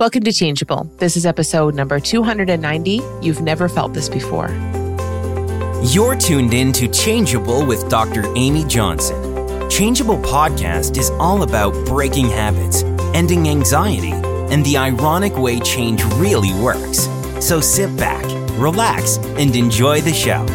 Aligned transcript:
Welcome 0.00 0.22
to 0.22 0.32
Changeable. 0.32 0.90
This 0.96 1.14
is 1.14 1.26
episode 1.26 1.74
number 1.74 2.00
290. 2.00 3.02
You've 3.20 3.42
never 3.42 3.68
felt 3.68 3.92
this 3.92 4.08
before. 4.08 4.48
You're 5.82 6.16
tuned 6.16 6.54
in 6.54 6.72
to 6.72 6.88
Changeable 6.88 7.66
with 7.66 7.86
Dr. 7.90 8.24
Amy 8.34 8.64
Johnson. 8.64 9.68
Changeable 9.68 10.16
podcast 10.16 10.96
is 10.96 11.10
all 11.20 11.42
about 11.42 11.74
breaking 11.84 12.30
habits, 12.30 12.82
ending 13.12 13.46
anxiety, 13.46 14.12
and 14.12 14.64
the 14.64 14.78
ironic 14.78 15.36
way 15.36 15.60
change 15.60 16.02
really 16.14 16.54
works. 16.62 17.00
So 17.44 17.60
sit 17.60 17.94
back, 17.98 18.24
relax, 18.58 19.18
and 19.18 19.54
enjoy 19.54 20.00
the 20.00 20.14
show. 20.14 20.46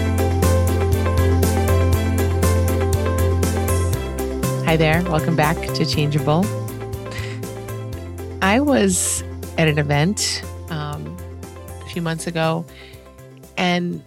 Hi 4.66 4.76
there. 4.76 5.04
Welcome 5.04 5.36
back 5.36 5.56
to 5.76 5.86
Changeable. 5.86 6.44
I 8.42 8.60
was 8.60 9.24
at 9.58 9.68
an 9.68 9.78
event 9.78 10.44
um, 10.70 11.16
a 11.82 11.90
few 11.90 12.02
months 12.02 12.28
ago, 12.28 12.66
and 13.58 14.04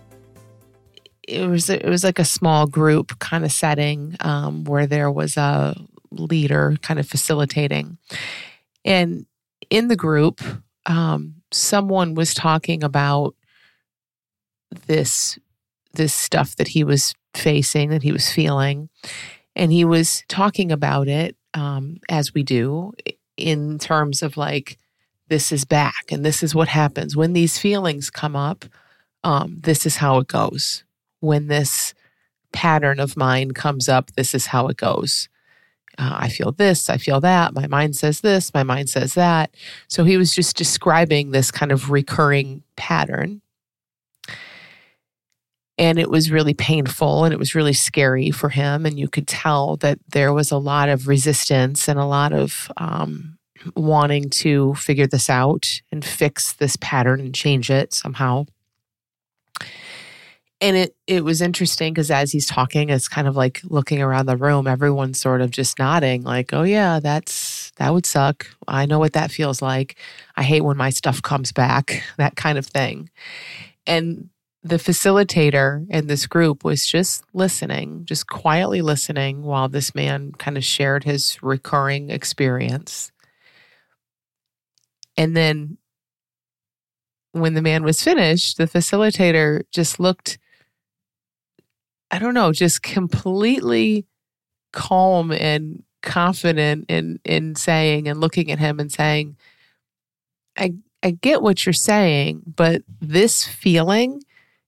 it 1.27 1.47
was 1.47 1.69
it 1.69 1.85
was 1.85 2.05
like 2.05 2.19
a 2.19 2.25
small 2.25 2.67
group 2.67 3.19
kind 3.19 3.45
of 3.45 3.53
setting 3.53 4.17
um, 4.21 4.65
where 4.65 4.87
there 4.87 5.11
was 5.11 5.37
a 5.37 5.77
leader 6.11 6.77
kind 6.83 6.99
of 6.99 7.09
facilitating, 7.09 7.99
and 8.85 9.27
in 9.71 9.89
the 9.89 9.97
group, 9.97 10.41
um, 10.87 11.35
someone 11.53 12.15
was 12.15 12.35
talking 12.35 12.83
about 12.83 13.35
this 14.87 15.39
this 15.95 16.15
stuff 16.15 16.57
that 16.57 16.69
he 16.69 16.85
was 16.85 17.15
facing, 17.35 17.91
that 17.91 18.03
he 18.03 18.13
was 18.13 18.31
feeling, 18.31 18.89
and 19.57 19.73
he 19.73 19.85
was 19.85 20.25
talking 20.29 20.71
about 20.73 21.09
it 21.09 21.37
um, 21.55 21.99
as 22.09 22.35
we 22.35 22.43
do 22.43 22.93
in 23.37 23.79
terms 23.79 24.23
of 24.23 24.37
like 24.37 24.79
this 25.29 25.53
is 25.53 25.65
back 25.65 26.11
and 26.11 26.25
this 26.25 26.43
is 26.43 26.55
what 26.55 26.69
happens. 26.69 27.17
When 27.17 27.33
these 27.33 27.59
feelings 27.59 28.11
come 28.11 28.37
up 28.37 28.65
um, 29.25 29.59
this 29.61 29.85
is 29.85 29.97
how 29.97 30.19
it 30.19 30.29
goes. 30.29 30.85
When 31.21 31.49
this 31.49 31.93
pattern 32.53 33.01
of 33.01 33.17
mine 33.17 33.51
comes 33.53 33.89
up 33.89 34.13
this 34.13 34.35
is 34.35 34.47
how 34.47 34.69
it 34.69 34.77
goes. 34.77 35.29
Uh, 36.01 36.17
i 36.21 36.29
feel 36.29 36.53
this 36.53 36.89
i 36.89 36.97
feel 36.97 37.21
that 37.21 37.53
my 37.53 37.67
mind 37.67 37.97
says 37.97 38.21
this 38.21 38.55
my 38.55 38.63
mind 38.63 38.89
says 38.89 39.15
that. 39.15 39.55
So 39.89 40.05
he 40.05 40.17
was 40.17 40.35
just 40.35 40.57
describing 40.57 41.31
this 41.31 41.51
kind 41.51 41.73
of 41.73 41.91
recurring 41.91 42.63
pattern. 42.77 43.43
And 45.77 46.01
it 46.01 46.11
was 46.11 46.31
really 46.31 46.55
painful 46.55 47.25
and 47.25 47.33
it 47.33 47.39
was 47.39 47.55
really 47.55 47.73
scary 47.73 48.33
for 48.33 48.49
him. 48.49 48.85
And 48.85 48.99
you 48.99 49.09
could 49.09 49.29
tell 49.29 49.77
that 49.77 50.01
there 50.09 50.33
was 50.33 50.51
a 50.51 50.59
lot 50.59 50.89
of 50.89 51.07
resistance 51.07 51.89
and 51.89 52.01
a 52.01 52.05
lot 52.05 52.33
of 52.33 52.71
um, 52.77 53.38
wanting 53.77 54.31
to 54.31 54.75
figure 54.75 55.07
this 55.07 55.31
out 55.31 55.67
and 55.93 56.05
fix 56.05 56.53
this 56.55 56.77
pattern 56.77 57.21
and 57.21 57.35
change 57.35 57.71
it 57.71 57.93
somehow. 57.93 58.47
And 60.61 60.77
it 60.77 60.97
it 61.07 61.25
was 61.25 61.41
interesting 61.41 61.95
because 61.95 62.11
as 62.11 62.33
he's 62.33 62.47
talking, 62.47 62.91
it's 62.91 63.07
kind 63.07 63.29
of 63.29 63.37
like 63.37 63.61
looking 63.65 64.03
around 64.03 64.27
the 64.27 64.37
room, 64.37 64.67
everyone's 64.67 65.21
sort 65.21 65.41
of 65.41 65.53
just 65.53 65.79
nodding, 65.79 66.23
like, 66.25 66.53
oh 66.53 66.65
yeah, 66.65 66.99
that's 66.99 67.71
that 67.77 67.95
would 67.95 68.07
suck. 68.07 68.47
I 68.67 68.87
know 68.87 68.99
what 68.99 69.13
that 69.13 69.31
feels 69.31 69.63
like. 69.63 69.97
I 70.37 70.43
hate 70.43 70.63
when 70.63 70.77
my 70.77 70.91
stuff 70.91 71.23
comes 71.23 71.53
back, 71.53 72.03
that 72.17 72.35
kind 72.35 72.59
of 72.59 72.67
thing. 72.67 73.09
And 73.87 74.31
the 74.63 74.77
facilitator 74.77 75.87
in 75.89 76.09
this 76.09 76.27
group 76.27 76.65
was 76.65 76.85
just 76.87 77.23
listening, 77.33 78.05
just 78.05 78.27
quietly 78.27 78.83
listening 78.83 79.43
while 79.43 79.69
this 79.69 79.95
man 79.95 80.33
kind 80.33 80.57
of 80.57 80.65
shared 80.65 81.05
his 81.05 81.43
recurring 81.43 82.11
experience. 82.11 83.13
And 85.19 85.37
then 85.37 85.77
when 87.33 87.55
the 87.55 87.61
man 87.61 87.83
was 87.83 88.03
finished, 88.03 88.57
the 88.57 88.67
facilitator 88.67 89.65
just 89.73 89.99
looked, 89.99 90.39
I 92.11 92.21
don't 92.21 92.35
know, 92.35 92.53
just 92.53 92.83
completely 92.83 94.07
calm 94.73 95.33
and 95.33 95.83
confident 96.03 96.87
in 96.89 97.19
in 97.25 97.57
saying 97.57 98.07
and 98.07 98.21
looking 98.21 98.53
at 98.53 98.61
him 98.61 98.79
and 98.79 98.93
saying, 98.93 99.37
I 100.57 100.75
I 101.03 101.11
get 101.11 101.43
what 101.43 101.67
you're 101.67 101.73
saying, 101.73 102.43
but 102.57 102.83
this 103.01 103.45
feeling, 103.45 104.23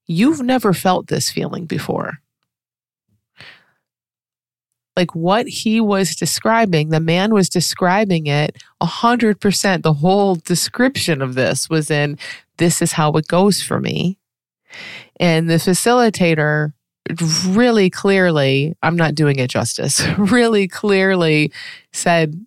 you've 0.06 0.43
never 0.43 0.72
felt 0.72 1.06
this 1.06 1.31
feeling 1.31 1.67
before 1.67 2.21
like 4.97 5.15
what 5.15 5.47
he 5.47 5.81
was 5.81 6.15
describing, 6.15 6.89
the 6.89 7.01
man 7.01 7.33
was 7.33 7.49
describing 7.49 8.27
it 8.27 8.62
100%. 8.83 9.83
The 9.83 9.93
whole 9.95 10.34
description 10.37 11.23
of 11.23 11.34
this 11.34 11.71
was 11.71 11.91
in 11.91 12.19
this 12.59 12.83
is 12.83 12.93
how 12.93 13.12
it 13.12 13.29
goes 13.29 13.62
for 13.62 13.81
me. 13.81 14.19
And 15.19 15.49
the 15.49 15.55
facilitator 15.55 16.73
really 17.47 17.91
clearly, 17.91 18.75
I'm 18.83 18.97
not 18.97 19.15
doing 19.15 19.39
it 19.39 19.50
justice, 19.50 20.06
really 20.19 20.69
clearly 20.69 21.53
said, 21.93 22.45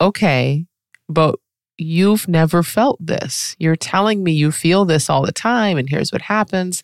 okay, 0.00 0.66
but 1.08 1.36
you've 1.78 2.28
never 2.28 2.62
felt 2.62 2.98
this. 3.04 3.56
You're 3.58 3.76
telling 3.76 4.22
me 4.22 4.32
you 4.32 4.52
feel 4.52 4.84
this 4.84 5.08
all 5.08 5.24
the 5.24 5.32
time, 5.32 5.76
and 5.76 5.88
here's 5.88 6.12
what 6.12 6.22
happens. 6.22 6.82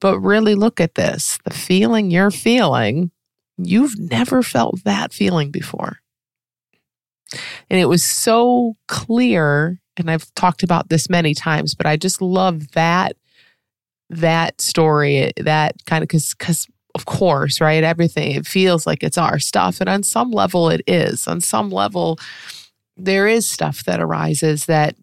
But 0.00 0.20
really 0.20 0.54
look 0.54 0.80
at 0.80 0.94
this 0.94 1.38
the 1.44 1.52
feeling 1.52 2.10
you're 2.10 2.30
feeling 2.30 3.10
You've 3.58 3.98
never 3.98 4.42
felt 4.42 4.84
that 4.84 5.12
feeling 5.12 5.50
before. 5.50 5.98
And 7.68 7.78
it 7.78 7.86
was 7.86 8.02
so 8.02 8.76
clear. 8.86 9.80
And 9.96 10.10
I've 10.10 10.32
talked 10.34 10.62
about 10.62 10.88
this 10.88 11.10
many 11.10 11.34
times, 11.34 11.74
but 11.74 11.86
I 11.86 11.96
just 11.96 12.22
love 12.22 12.72
that 12.72 13.16
that 14.10 14.58
story, 14.60 15.32
that 15.36 15.84
kind 15.84 16.02
of 16.02 16.08
because 16.08 16.34
because 16.34 16.66
of 16.94 17.04
course, 17.04 17.60
right? 17.60 17.84
Everything 17.84 18.32
it 18.32 18.46
feels 18.46 18.86
like 18.86 19.02
it's 19.02 19.18
our 19.18 19.38
stuff. 19.38 19.80
And 19.80 19.88
on 19.88 20.02
some 20.02 20.30
level 20.30 20.70
it 20.70 20.80
is. 20.86 21.28
On 21.28 21.40
some 21.40 21.70
level, 21.70 22.18
there 22.96 23.26
is 23.28 23.46
stuff 23.46 23.84
that 23.84 24.00
arises 24.00 24.66
that 24.66 24.96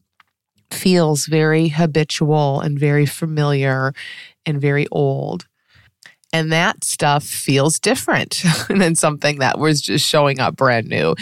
feels 0.71 1.25
very 1.27 1.69
habitual 1.69 2.59
and 2.61 2.79
very 2.79 3.05
familiar 3.05 3.93
and 4.45 4.59
very 4.59 4.87
old. 4.91 5.45
And 6.33 6.51
that 6.51 6.83
stuff 6.83 7.23
feels 7.23 7.79
different 7.79 8.43
than 8.69 8.95
something 8.95 9.39
that 9.39 9.57
was 9.57 9.81
just 9.81 10.05
showing 10.07 10.39
up 10.39 10.55
brand 10.55 10.87
new. 10.87 11.15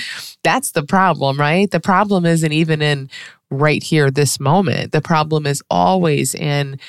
That's 0.44 0.72
the 0.72 0.84
problem, 0.84 1.40
right? 1.40 1.70
The 1.70 1.80
problem 1.80 2.26
isn't 2.26 2.52
even 2.52 2.82
in 2.82 3.10
right 3.52 3.84
here, 3.84 4.10
this 4.10 4.40
moment. 4.40 4.92
The 4.92 5.02
problem 5.02 5.46
is 5.46 5.62
always 5.70 6.34
in 6.34 6.80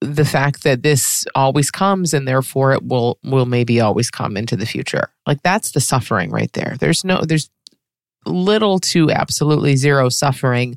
the 0.00 0.24
fact 0.24 0.62
that 0.62 0.82
this 0.82 1.26
always 1.34 1.70
comes 1.70 2.14
and 2.14 2.28
therefore 2.28 2.72
it 2.72 2.84
will 2.84 3.18
will 3.24 3.46
maybe 3.46 3.80
always 3.80 4.10
come 4.10 4.36
into 4.36 4.56
the 4.56 4.66
future. 4.66 5.10
Like 5.26 5.42
that's 5.42 5.72
the 5.72 5.80
suffering 5.80 6.30
right 6.30 6.52
there. 6.52 6.76
There's 6.78 7.04
no 7.04 7.22
there's 7.22 7.50
little 8.26 8.78
to 8.78 9.10
absolutely 9.10 9.74
zero 9.76 10.08
suffering 10.08 10.76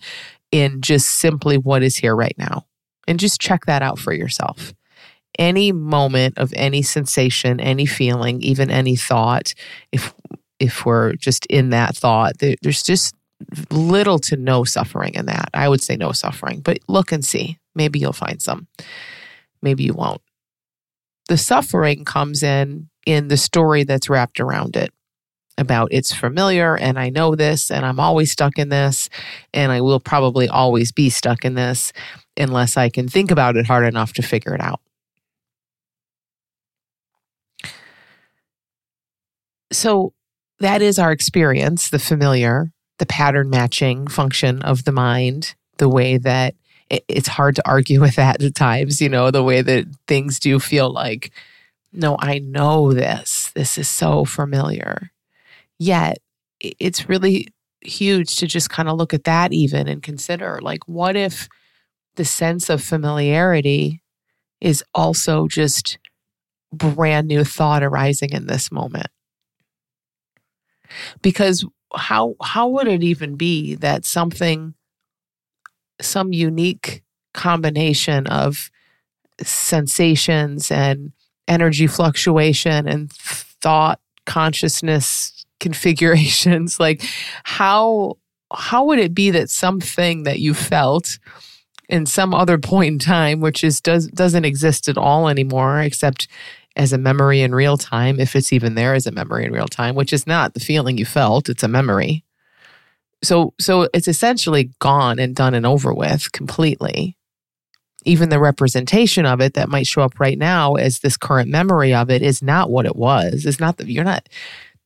in 0.52 0.82
just 0.82 1.20
simply 1.20 1.58
what 1.58 1.84
is 1.84 1.98
here 1.98 2.16
right 2.16 2.36
now. 2.38 2.66
And 3.08 3.20
just 3.20 3.42
check 3.42 3.66
that 3.66 3.82
out 3.82 4.00
for 4.00 4.14
yourself 4.14 4.74
any 5.42 5.72
moment 5.72 6.38
of 6.38 6.54
any 6.56 6.84
sensation, 6.84 7.60
any 7.60 7.88
feeling, 7.88 8.44
even 8.44 8.70
any 8.70 8.96
thought, 8.96 9.56
if 9.92 10.14
if 10.60 10.86
we're 10.86 11.14
just 11.14 11.48
in 11.48 11.72
that 11.72 11.96
thought, 11.98 12.34
there's 12.38 12.84
just 12.84 13.16
little 13.72 14.20
to 14.20 14.38
no 14.38 14.64
suffering 14.64 15.16
in 15.16 15.26
that. 15.26 15.50
I 15.56 15.68
would 15.68 15.82
say 15.82 15.98
no 15.98 16.12
suffering, 16.12 16.62
but 16.62 16.78
look 16.88 17.12
and 17.12 17.26
see. 17.26 17.58
Maybe 17.74 17.98
you'll 17.98 18.14
find 18.14 18.40
some. 18.40 18.68
Maybe 19.64 19.84
you 19.84 19.94
won't. 19.94 20.22
The 21.28 21.38
suffering 21.38 22.06
comes 22.06 22.44
in 22.44 22.90
in 23.08 23.28
the 23.28 23.38
story 23.38 23.84
that's 23.84 24.10
wrapped 24.12 24.40
around 24.40 24.76
it 24.76 24.94
about 25.58 25.88
it's 25.92 26.14
familiar 26.14 26.78
and 26.78 27.00
I 27.00 27.10
know 27.10 27.36
this 27.36 27.72
and 27.72 27.84
I'm 27.84 28.00
always 28.00 28.32
stuck 28.32 28.60
in 28.60 28.70
this 28.70 29.10
and 29.54 29.72
I 29.72 29.82
will 29.82 30.00
probably 30.00 30.48
always 30.48 30.92
be 30.92 31.10
stuck 31.10 31.44
in 31.44 31.56
this 31.56 31.94
unless 32.38 32.78
I 32.78 32.90
can 32.90 33.08
think 33.08 33.32
about 33.32 33.58
it 33.58 33.66
hard 33.66 33.86
enough 33.86 34.14
to 34.14 34.22
figure 34.22 34.54
it 34.54 34.62
out. 34.62 34.82
So 39.72 40.14
that 40.60 40.82
is 40.82 41.00
our 41.00 41.12
experience, 41.12 41.90
the 41.90 42.00
familiar, 42.00 42.72
the 43.00 43.06
pattern 43.06 43.50
matching 43.50 44.08
function 44.08 44.62
of 44.62 44.84
the 44.84 44.92
mind, 44.92 45.56
the 45.78 45.90
way 45.90 46.18
that 46.18 46.56
it, 46.90 47.04
it's 47.08 47.28
hard 47.28 47.56
to 47.56 47.68
argue 47.68 48.00
with 48.02 48.16
that 48.16 48.42
at 48.44 48.56
times, 48.56 49.02
you 49.02 49.10
know, 49.10 49.32
the 49.32 49.44
way 49.44 49.62
that 49.62 49.88
things 50.08 50.40
do 50.40 50.60
feel 50.60 50.92
like, 50.92 51.32
no, 51.94 52.16
I 52.20 52.40
know 52.40 52.94
this. 52.94 53.52
This 53.56 53.78
is 53.78 53.90
so 53.90 54.26
familiar. 54.26 55.12
Yet 55.80 56.20
it's 56.60 57.10
really 57.10 57.48
huge 57.82 58.36
to 58.38 58.48
just 58.48 58.70
kind 58.70 58.88
of 58.88 58.98
look 58.98 59.14
at 59.14 59.24
that 59.24 59.52
even 59.52 59.88
and 59.88 60.04
consider 60.04 60.60
like, 60.62 60.88
what 60.88 61.16
if 61.16 61.50
the 62.16 62.26
sense 62.26 62.70
of 62.70 62.84
familiarity 62.84 64.04
is 64.60 64.84
also 64.94 65.48
just 65.48 65.98
brand 66.72 67.28
new 67.28 67.44
thought 67.44 67.84
arising 67.84 68.32
in 68.32 68.46
this 68.46 68.72
moment? 68.72 69.08
Because 71.22 71.66
how 71.96 72.36
how 72.42 72.68
would 72.68 72.88
it 72.88 73.04
even 73.04 73.36
be 73.36 73.76
that 73.76 74.06
something 74.06 74.74
some 76.02 76.34
unique 76.34 77.04
combination 77.34 78.28
of 78.28 78.72
sensations 79.42 80.72
and 80.72 81.12
energy 81.48 81.88
fluctuation 81.88 82.88
and 82.88 83.12
thought 83.12 84.00
consciousness 84.26 85.46
configurations? 85.60 86.80
Like 86.80 87.04
how 87.44 88.18
how 88.54 88.86
would 88.86 89.00
it 89.00 89.14
be 89.14 89.32
that 89.32 89.50
something 89.50 90.24
that 90.24 90.40
you 90.40 90.54
felt 90.54 91.20
in 91.88 92.06
some 92.06 92.34
other 92.34 92.58
point 92.58 92.94
in 92.94 93.00
time 93.00 93.42
which 93.42 93.64
is 93.64 93.82
does 93.82 94.08
doesn't 94.08 94.46
exist 94.46 94.88
at 94.88 94.98
all 94.98 95.28
anymore 95.28 95.80
except 95.82 96.28
as 96.76 96.94
a 96.94 96.98
memory 96.98 97.42
in 97.42 97.54
real 97.54 97.78
time 97.78 98.20
if 98.20 98.36
it's 98.36 98.54
even 98.54 98.76
there 98.76 98.94
as 98.94 99.06
a 99.06 99.12
memory 99.12 99.46
in 99.46 99.52
real 99.52 99.68
time 99.68 99.96
which 99.96 100.14
is 100.14 100.26
not 100.26 100.54
the 100.54 100.60
feeling 100.60 100.98
you 100.98 101.06
felt 101.06 101.50
it's 101.50 101.64
a 101.64 101.68
memory. 101.68 102.24
So 103.24 103.54
so 103.60 103.88
it's 103.94 104.08
essentially 104.08 104.72
gone 104.80 105.20
and 105.20 105.36
done 105.36 105.54
and 105.54 105.66
over 105.66 105.94
with 105.94 106.32
completely. 106.32 107.18
Even 108.04 108.30
the 108.30 108.40
representation 108.40 109.28
of 109.28 109.42
it 109.42 109.54
that 109.54 109.70
might 109.70 109.86
show 109.86 110.02
up 110.02 110.20
right 110.20 110.38
now 110.38 110.74
as 110.74 111.00
this 111.00 111.18
current 111.18 111.50
memory 111.50 111.94
of 111.94 112.10
it 112.10 112.24
is 112.24 112.42
not 112.42 112.72
what 112.72 112.88
it 112.88 112.96
was. 112.96 113.46
It's 113.46 113.60
not 113.60 113.78
the 113.78 113.92
you're 113.92 114.04
not 114.04 114.28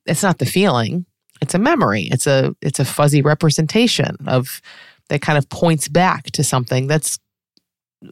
it's 0.04 0.22
not 0.22 0.38
the 0.38 0.46
feeling. 0.46 1.06
It's 1.40 1.54
a 1.54 1.58
memory. 1.58 2.08
It's 2.10 2.26
a 2.26 2.54
it's 2.60 2.80
a 2.80 2.84
fuzzy 2.84 3.22
representation 3.22 4.16
of 4.26 4.60
that 5.08 5.22
kind 5.22 5.38
of 5.38 5.48
points 5.48 5.88
back 5.88 6.24
to 6.32 6.44
something 6.44 6.86
that's 6.88 7.18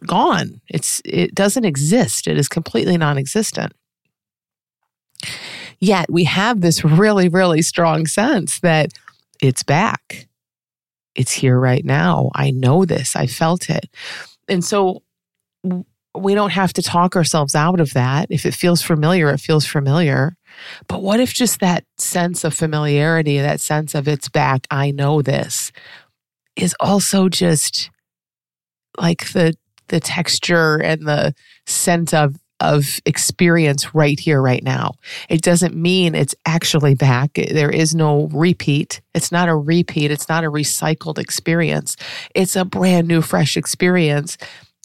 gone. 0.06 0.60
It's 0.68 1.00
it 1.04 1.34
doesn't 1.34 1.64
exist. 1.64 2.26
It 2.26 2.38
is 2.38 2.48
completely 2.48 2.96
non-existent. 2.96 3.72
Yet 5.80 6.10
we 6.10 6.24
have 6.24 6.60
this 6.60 6.84
really 6.84 7.28
really 7.28 7.62
strong 7.62 8.06
sense 8.06 8.60
that 8.60 8.92
it's 9.42 9.62
back. 9.62 10.28
It's 11.14 11.32
here 11.32 11.58
right 11.58 11.84
now. 11.84 12.30
I 12.34 12.50
know 12.50 12.84
this. 12.84 13.14
I 13.14 13.26
felt 13.26 13.70
it. 13.70 13.88
And 14.48 14.64
so 14.64 15.02
we 16.16 16.34
don't 16.34 16.50
have 16.52 16.72
to 16.74 16.82
talk 16.82 17.16
ourselves 17.16 17.54
out 17.54 17.80
of 17.80 17.92
that. 17.92 18.26
If 18.30 18.46
it 18.46 18.54
feels 18.54 18.82
familiar, 18.82 19.30
it 19.30 19.40
feels 19.40 19.66
familiar. 19.66 20.36
But 20.88 21.02
what 21.02 21.20
if 21.20 21.32
just 21.32 21.60
that 21.60 21.84
sense 21.98 22.44
of 22.44 22.54
familiarity, 22.54 23.38
that 23.38 23.60
sense 23.60 23.94
of 23.94 24.06
it's 24.06 24.28
back, 24.28 24.66
I 24.70 24.92
know 24.92 25.22
this, 25.22 25.72
is 26.56 26.74
also 26.78 27.28
just 27.28 27.90
like 28.98 29.32
the 29.32 29.54
the 29.88 30.00
texture 30.00 30.76
and 30.76 31.02
the 31.02 31.34
scent 31.66 32.14
of 32.14 32.36
of 32.60 33.00
experience 33.04 33.94
right 33.94 34.18
here 34.18 34.40
right 34.40 34.62
now. 34.62 34.92
It 35.28 35.42
doesn't 35.42 35.74
mean 35.74 36.14
it's 36.14 36.36
actually 36.46 36.94
back. 36.94 37.34
There 37.34 37.68
is 37.68 37.94
no 37.94 38.28
repeat. 38.32 39.02
It's 39.12 39.32
not 39.32 39.48
a 39.48 39.56
repeat. 39.56 40.12
It's 40.12 40.28
not 40.28 40.44
a 40.44 40.50
recycled 40.50 41.18
experience. 41.18 41.96
It's 42.34 42.54
a 42.54 42.64
brand 42.64 43.08
new 43.08 43.22
fresh 43.22 43.56
experience 43.56 44.38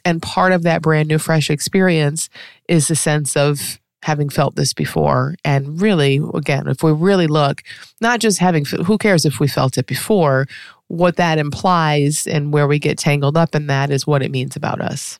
and 0.05 0.21
part 0.21 0.51
of 0.51 0.63
that 0.63 0.81
brand 0.81 1.07
new, 1.07 1.17
fresh 1.17 1.49
experience 1.49 2.29
is 2.67 2.87
the 2.87 2.95
sense 2.95 3.35
of 3.35 3.79
having 4.03 4.29
felt 4.29 4.55
this 4.55 4.73
before. 4.73 5.35
And 5.43 5.81
really, 5.81 6.21
again, 6.33 6.67
if 6.67 6.83
we 6.83 6.91
really 6.91 7.27
look, 7.27 7.61
not 7.99 8.19
just 8.19 8.39
having, 8.39 8.65
who 8.65 8.97
cares 8.97 9.25
if 9.25 9.39
we 9.39 9.47
felt 9.47 9.77
it 9.77 9.87
before? 9.87 10.47
What 10.89 11.15
that 11.17 11.37
implies 11.37 12.27
and 12.27 12.51
where 12.51 12.67
we 12.67 12.79
get 12.79 12.97
tangled 12.97 13.37
up 13.37 13.55
in 13.55 13.67
that 13.67 13.91
is 13.91 14.05
what 14.05 14.23
it 14.23 14.31
means 14.31 14.55
about 14.55 14.81
us, 14.81 15.19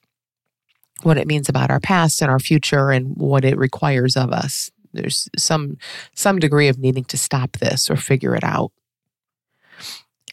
what 1.04 1.18
it 1.18 1.28
means 1.28 1.48
about 1.48 1.70
our 1.70 1.80
past 1.80 2.22
and 2.22 2.30
our 2.30 2.40
future, 2.40 2.90
and 2.90 3.16
what 3.16 3.46
it 3.46 3.58
requires 3.58 4.18
of 4.18 4.32
us. 4.32 4.72
There's 4.94 5.30
some 5.38 5.78
some 6.16 6.40
degree 6.40 6.68
of 6.68 6.80
needing 6.80 7.06
to 7.06 7.18
stop 7.18 7.54
this 7.58 7.90
or 7.90 7.96
figure 7.96 8.36
it 8.36 8.44
out. 8.44 8.72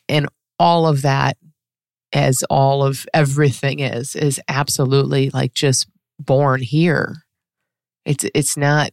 And 0.08 0.26
all 0.58 0.86
of 0.86 1.02
that 1.02 1.36
as 2.14 2.42
all 2.48 2.82
of 2.82 3.06
everything 3.12 3.80
is 3.80 4.16
is 4.16 4.40
absolutely 4.48 5.28
like 5.30 5.52
just 5.52 5.86
born 6.18 6.62
here. 6.62 7.24
It's 8.06 8.24
it's 8.34 8.56
not 8.56 8.92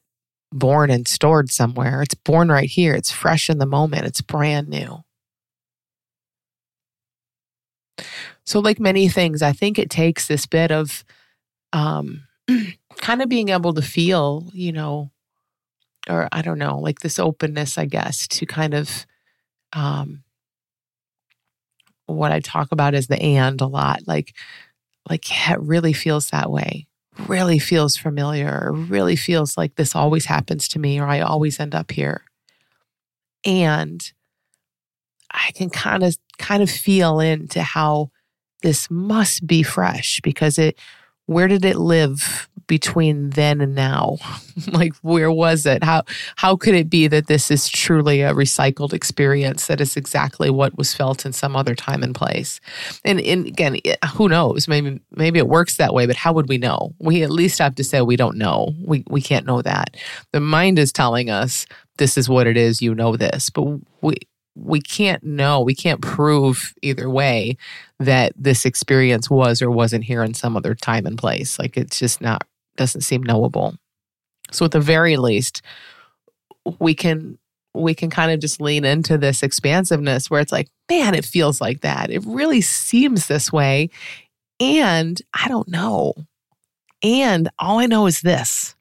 born 0.51 0.89
and 0.89 1.07
stored 1.07 1.49
somewhere. 1.49 2.01
It's 2.01 2.15
born 2.15 2.49
right 2.49 2.69
here. 2.69 2.93
It's 2.95 3.11
fresh 3.11 3.49
in 3.49 3.59
the 3.59 3.65
moment. 3.65 4.05
It's 4.05 4.21
brand 4.21 4.67
new 4.67 5.03
so 8.45 8.59
like 8.59 8.79
many 8.79 9.07
things 9.07 9.41
i 9.41 9.51
think 9.51 9.77
it 9.77 9.89
takes 9.89 10.27
this 10.27 10.45
bit 10.45 10.71
of 10.71 11.03
um 11.73 12.23
kind 12.97 13.21
of 13.21 13.29
being 13.29 13.49
able 13.49 13.73
to 13.73 13.81
feel 13.81 14.49
you 14.53 14.71
know 14.71 15.11
or 16.09 16.27
i 16.31 16.41
don't 16.41 16.59
know 16.59 16.79
like 16.79 16.99
this 16.99 17.19
openness 17.19 17.77
i 17.77 17.85
guess 17.85 18.27
to 18.27 18.45
kind 18.45 18.73
of 18.73 19.05
um 19.73 20.23
what 22.05 22.31
I 22.31 22.39
talk 22.39 22.71
about 22.71 22.93
is 22.93 23.07
the 23.07 23.21
and 23.21 23.59
a 23.61 23.67
lot. 23.67 24.01
Like, 24.05 24.33
like 25.09 25.25
it 25.49 25.59
really 25.59 25.93
feels 25.93 26.29
that 26.29 26.51
way. 26.51 26.87
Really 27.27 27.59
feels 27.59 27.95
familiar. 27.95 28.71
Really 28.73 29.15
feels 29.15 29.57
like 29.57 29.75
this 29.75 29.95
always 29.95 30.25
happens 30.25 30.67
to 30.69 30.79
me, 30.79 30.99
or 30.99 31.07
I 31.07 31.19
always 31.19 31.59
end 31.59 31.75
up 31.75 31.91
here. 31.91 32.23
And 33.45 34.01
I 35.33 35.51
can 35.51 35.69
kind 35.69 36.03
of 36.03 36.17
kind 36.37 36.63
of 36.63 36.69
feel 36.69 37.19
into 37.19 37.61
how 37.61 38.11
this 38.61 38.89
must 38.89 39.45
be 39.45 39.63
fresh 39.63 40.21
because 40.21 40.57
it 40.57 40.79
where 41.25 41.47
did 41.47 41.63
it 41.63 41.77
live 41.77 42.49
between 42.67 43.29
then 43.31 43.61
and 43.61 43.75
now? 43.75 44.17
Like 44.71 44.93
where 44.97 45.31
was 45.31 45.65
it? 45.65 45.83
How 45.83 46.03
how 46.35 46.55
could 46.55 46.75
it 46.75 46.87
be 46.87 47.07
that 47.07 47.25
this 47.25 47.49
is 47.49 47.67
truly 47.67 48.21
a 48.21 48.33
recycled 48.33 48.93
experience 48.93 49.65
that 49.65 49.81
is 49.81 49.97
exactly 49.97 50.51
what 50.51 50.77
was 50.77 50.93
felt 50.93 51.25
in 51.25 51.33
some 51.33 51.55
other 51.55 51.73
time 51.73 52.03
and 52.03 52.13
place? 52.13 52.61
And, 53.03 53.19
and 53.19 53.47
again 53.47 53.77
eh, 53.83 53.95
who 54.13 54.29
knows? 54.29 54.67
Maybe 54.67 55.01
maybe 55.11 55.39
it 55.39 55.47
works 55.47 55.77
that 55.77 55.93
way 55.93 56.05
but 56.05 56.15
how 56.15 56.33
would 56.33 56.49
we 56.49 56.59
know? 56.59 56.93
We 56.99 57.23
at 57.23 57.31
least 57.31 57.57
have 57.57 57.73
to 57.75 57.83
say 57.83 58.01
we 58.01 58.15
don't 58.15 58.37
know. 58.37 58.75
We 58.79 59.03
we 59.09 59.21
can't 59.23 59.47
know 59.47 59.63
that. 59.63 59.97
The 60.31 60.39
mind 60.39 60.77
is 60.77 60.93
telling 60.93 61.31
us 61.31 61.65
this 61.97 62.15
is 62.15 62.29
what 62.29 62.45
it 62.45 62.55
is. 62.55 62.81
You 62.81 62.93
know 62.93 63.17
this. 63.17 63.49
But 63.49 63.79
we 64.01 64.17
we 64.55 64.81
can't 64.81 65.23
know, 65.23 65.61
we 65.61 65.75
can't 65.75 66.01
prove 66.01 66.73
either 66.81 67.09
way 67.09 67.57
that 67.99 68.33
this 68.35 68.65
experience 68.65 69.29
was 69.29 69.61
or 69.61 69.71
wasn't 69.71 70.03
here 70.03 70.23
in 70.23 70.33
some 70.33 70.55
other 70.55 70.75
time 70.75 71.05
and 71.05 71.17
place. 71.17 71.57
Like 71.57 71.77
it's 71.77 71.99
just 71.99 72.21
not, 72.21 72.45
doesn't 72.77 73.01
seem 73.01 73.23
knowable. 73.23 73.75
So 74.51 74.65
at 74.65 74.71
the 74.71 74.79
very 74.79 75.17
least, 75.17 75.61
we 76.79 76.93
can 76.93 77.37
we 77.73 77.95
can 77.95 78.09
kind 78.09 78.31
of 78.31 78.39
just 78.39 78.61
lean 78.61 78.85
into 78.85 79.17
this 79.17 79.41
expansiveness 79.41 80.29
where 80.29 80.39
it's 80.39 80.51
like, 80.51 80.69
man, 80.89 81.15
it 81.15 81.25
feels 81.25 81.59
like 81.59 81.81
that. 81.81 82.11
It 82.11 82.23
really 82.25 82.61
seems 82.61 83.25
this 83.25 83.51
way. 83.51 83.89
And 84.59 85.19
I 85.33 85.47
don't 85.47 85.67
know. 85.67 86.13
And 87.01 87.49
all 87.57 87.79
I 87.79 87.87
know 87.87 88.05
is 88.05 88.21
this. 88.21 88.75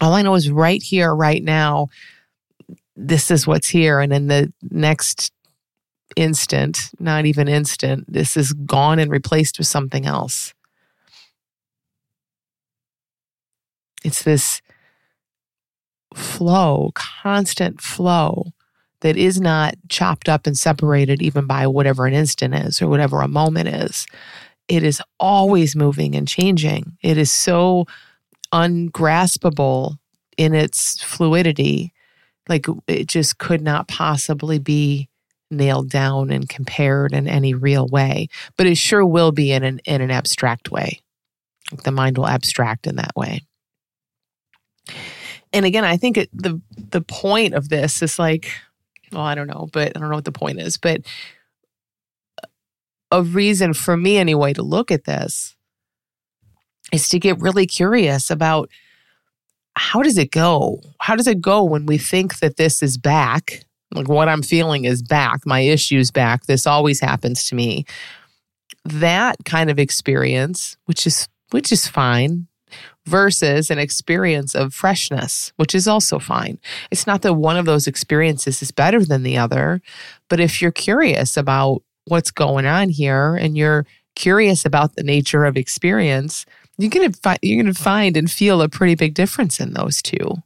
All 0.00 0.12
I 0.12 0.22
know 0.22 0.34
is 0.36 0.48
right 0.48 0.82
here, 0.82 1.12
right 1.12 1.42
now, 1.42 1.88
this 2.98 3.30
is 3.30 3.46
what's 3.46 3.68
here. 3.68 4.00
And 4.00 4.12
in 4.12 4.26
the 4.26 4.52
next 4.70 5.32
instant, 6.16 6.90
not 6.98 7.26
even 7.26 7.48
instant, 7.48 8.12
this 8.12 8.36
is 8.36 8.52
gone 8.52 8.98
and 8.98 9.10
replaced 9.10 9.58
with 9.58 9.68
something 9.68 10.04
else. 10.04 10.52
It's 14.04 14.22
this 14.22 14.60
flow, 16.14 16.90
constant 16.94 17.80
flow 17.80 18.52
that 19.00 19.16
is 19.16 19.40
not 19.40 19.74
chopped 19.88 20.28
up 20.28 20.46
and 20.46 20.58
separated 20.58 21.22
even 21.22 21.46
by 21.46 21.66
whatever 21.66 22.06
an 22.06 22.14
instant 22.14 22.54
is 22.54 22.82
or 22.82 22.88
whatever 22.88 23.20
a 23.20 23.28
moment 23.28 23.68
is. 23.68 24.06
It 24.66 24.82
is 24.82 25.00
always 25.20 25.76
moving 25.76 26.16
and 26.16 26.26
changing. 26.26 26.98
It 27.02 27.16
is 27.16 27.30
so 27.30 27.86
ungraspable 28.52 29.98
in 30.36 30.54
its 30.54 31.02
fluidity 31.02 31.92
like 32.48 32.66
it 32.86 33.06
just 33.06 33.38
could 33.38 33.62
not 33.62 33.88
possibly 33.88 34.58
be 34.58 35.08
nailed 35.50 35.90
down 35.90 36.30
and 36.30 36.48
compared 36.48 37.12
in 37.12 37.26
any 37.26 37.54
real 37.54 37.86
way, 37.86 38.28
but 38.56 38.66
it 38.66 38.76
sure 38.76 39.04
will 39.04 39.32
be 39.32 39.52
in 39.52 39.64
an 39.64 39.80
in 39.84 40.00
an 40.00 40.10
abstract 40.10 40.70
way. 40.70 41.00
The 41.84 41.92
mind 41.92 42.18
will 42.18 42.26
abstract 42.26 42.86
in 42.86 42.96
that 42.96 43.14
way. 43.16 43.42
And 45.52 45.64
again, 45.64 45.84
I 45.84 45.96
think 45.96 46.16
it, 46.16 46.30
the 46.32 46.60
the 46.76 47.00
point 47.00 47.54
of 47.54 47.68
this 47.68 48.02
is 48.02 48.18
like, 48.18 48.50
well, 49.12 49.22
I 49.22 49.34
don't 49.34 49.46
know, 49.46 49.68
but 49.72 49.96
I 49.96 50.00
don't 50.00 50.10
know 50.10 50.16
what 50.16 50.24
the 50.24 50.32
point 50.32 50.60
is, 50.60 50.76
but 50.76 51.00
uh, 52.42 52.46
a 53.10 53.22
reason 53.22 53.72
for 53.72 53.96
me 53.96 54.18
anyway 54.18 54.52
to 54.52 54.62
look 54.62 54.90
at 54.90 55.04
this 55.04 55.56
is 56.92 57.08
to 57.10 57.18
get 57.18 57.40
really 57.40 57.66
curious 57.66 58.30
about 58.30 58.70
how 59.78 60.02
does 60.02 60.18
it 60.18 60.30
go? 60.30 60.82
How 61.00 61.16
does 61.16 61.26
it 61.26 61.40
go 61.40 61.62
when 61.62 61.86
we 61.86 61.98
think 61.98 62.40
that 62.40 62.56
this 62.56 62.82
is 62.82 62.98
back? 62.98 63.64
Like 63.94 64.08
what 64.08 64.28
I'm 64.28 64.42
feeling 64.42 64.84
is 64.84 65.02
back, 65.02 65.46
my 65.46 65.60
issue's 65.60 66.10
back. 66.10 66.44
This 66.44 66.66
always 66.66 67.00
happens 67.00 67.48
to 67.48 67.54
me. 67.54 67.86
That 68.84 69.36
kind 69.44 69.70
of 69.70 69.78
experience, 69.78 70.76
which 70.84 71.06
is 71.06 71.28
which 71.50 71.72
is 71.72 71.86
fine, 71.86 72.48
versus 73.06 73.70
an 73.70 73.78
experience 73.78 74.54
of 74.54 74.74
freshness, 74.74 75.52
which 75.56 75.74
is 75.74 75.88
also 75.88 76.18
fine. 76.18 76.58
It's 76.90 77.06
not 77.06 77.22
that 77.22 77.34
one 77.34 77.56
of 77.56 77.64
those 77.64 77.86
experiences 77.86 78.60
is 78.60 78.70
better 78.70 79.04
than 79.04 79.22
the 79.22 79.38
other, 79.38 79.80
but 80.28 80.40
if 80.40 80.60
you're 80.60 80.70
curious 80.70 81.36
about 81.36 81.82
what's 82.06 82.30
going 82.30 82.66
on 82.66 82.90
here 82.90 83.34
and 83.36 83.56
you're 83.56 83.86
curious 84.14 84.64
about 84.64 84.96
the 84.96 85.02
nature 85.02 85.44
of 85.44 85.56
experience, 85.56 86.44
you're 86.78 86.90
to 86.90 87.12
find 87.20 87.38
you're 87.42 87.64
to 87.64 87.74
find 87.74 88.16
and 88.16 88.30
feel 88.30 88.62
a 88.62 88.68
pretty 88.68 88.94
big 88.94 89.14
difference 89.14 89.60
in 89.60 89.74
those 89.74 90.00
two. 90.00 90.42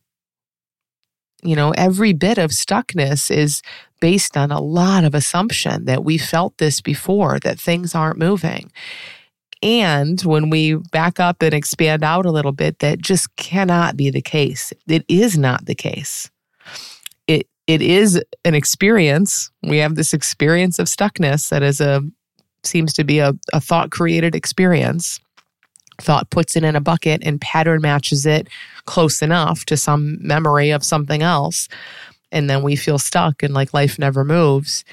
You 1.44 1.56
know, 1.56 1.72
every 1.72 2.12
bit 2.12 2.38
of 2.38 2.50
stuckness 2.50 3.30
is 3.30 3.62
based 4.00 4.36
on 4.36 4.50
a 4.50 4.60
lot 4.60 5.04
of 5.04 5.14
assumption 5.14 5.84
that 5.84 6.04
we 6.04 6.18
felt 6.18 6.56
this 6.58 6.80
before 6.80 7.38
that 7.40 7.60
things 7.60 7.94
aren't 7.94 8.18
moving. 8.18 8.72
And 9.62 10.20
when 10.22 10.50
we 10.50 10.74
back 10.74 11.20
up 11.20 11.40
and 11.42 11.54
expand 11.54 12.02
out 12.02 12.26
a 12.26 12.32
little 12.32 12.52
bit, 12.52 12.80
that 12.80 13.00
just 13.00 13.34
cannot 13.36 13.96
be 13.96 14.10
the 14.10 14.22
case. 14.22 14.72
It 14.88 15.04
is 15.08 15.38
not 15.38 15.66
the 15.66 15.74
case. 15.74 16.30
It 17.28 17.46
it 17.66 17.82
is 17.82 18.20
an 18.44 18.54
experience. 18.54 19.50
We 19.62 19.78
have 19.78 19.94
this 19.94 20.12
experience 20.12 20.78
of 20.78 20.88
stuckness 20.88 21.48
that 21.50 21.62
is 21.62 21.80
a 21.80 22.02
seems 22.64 22.92
to 22.94 23.04
be 23.04 23.18
a, 23.18 23.34
a 23.52 23.60
thought 23.60 23.90
created 23.90 24.34
experience. 24.34 25.20
Thought 26.02 26.30
puts 26.30 26.56
it 26.56 26.64
in 26.64 26.74
a 26.74 26.80
bucket 26.80 27.22
and 27.24 27.40
pattern 27.40 27.80
matches 27.80 28.26
it 28.26 28.48
close 28.86 29.22
enough 29.22 29.64
to 29.66 29.76
some 29.76 30.18
memory 30.20 30.70
of 30.70 30.82
something 30.82 31.22
else. 31.22 31.68
And 32.32 32.50
then 32.50 32.62
we 32.62 32.74
feel 32.74 32.98
stuck 32.98 33.42
and 33.42 33.54
like 33.54 33.72
life 33.72 33.98
never 33.98 34.24
moves. 34.24 34.84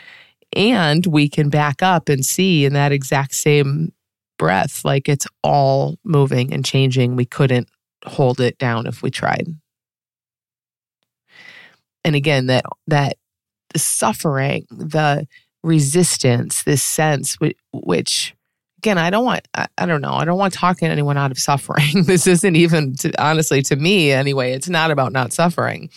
And 0.56 1.06
we 1.08 1.28
can 1.28 1.50
back 1.50 1.82
up 1.82 2.10
and 2.10 2.24
see 2.24 2.64
in 2.64 2.74
that 2.74 2.92
exact 2.92 3.34
same 3.34 3.92
breath, 4.38 4.86
like 4.86 5.10
it's 5.10 5.26
all 5.44 5.98
moving 6.04 6.54
and 6.54 6.64
changing. 6.64 7.16
We 7.16 7.26
couldn't 7.26 7.68
hold 8.06 8.40
it 8.40 8.58
down 8.60 8.86
if 8.86 9.02
we 9.02 9.10
tried. 9.10 9.48
And 12.04 12.16
again, 12.16 12.46
that 12.48 12.66
that 12.88 13.18
suffering, 13.76 14.68
the 14.70 15.28
resistance, 15.64 16.64
this 16.64 16.84
sense 16.84 17.36
which, 17.40 17.58
which 17.74 18.36
again, 18.80 18.98
I 18.98 19.10
don't 19.10 19.26
want, 19.26 19.46
I, 19.54 19.68
I, 19.78 19.86
don't 19.86 20.02
know, 20.02 20.14
I 20.14 20.24
don't 20.24 20.38
want 20.38 20.54
talking 20.54 20.88
anyone 20.88 21.18
out 21.18 21.32
of 21.32 21.40
suffering. 21.40 22.04
this 22.06 22.26
isn't 22.28 22.56
even, 22.56 22.96
to, 22.98 23.12
honestly, 23.22 23.62
to 23.64 23.76
me 23.76 24.12
anyway, 24.12 24.54
it's 24.54 24.70
not 24.70 24.90
about 24.90 25.12
not 25.12 25.34
suffering. 25.34 25.90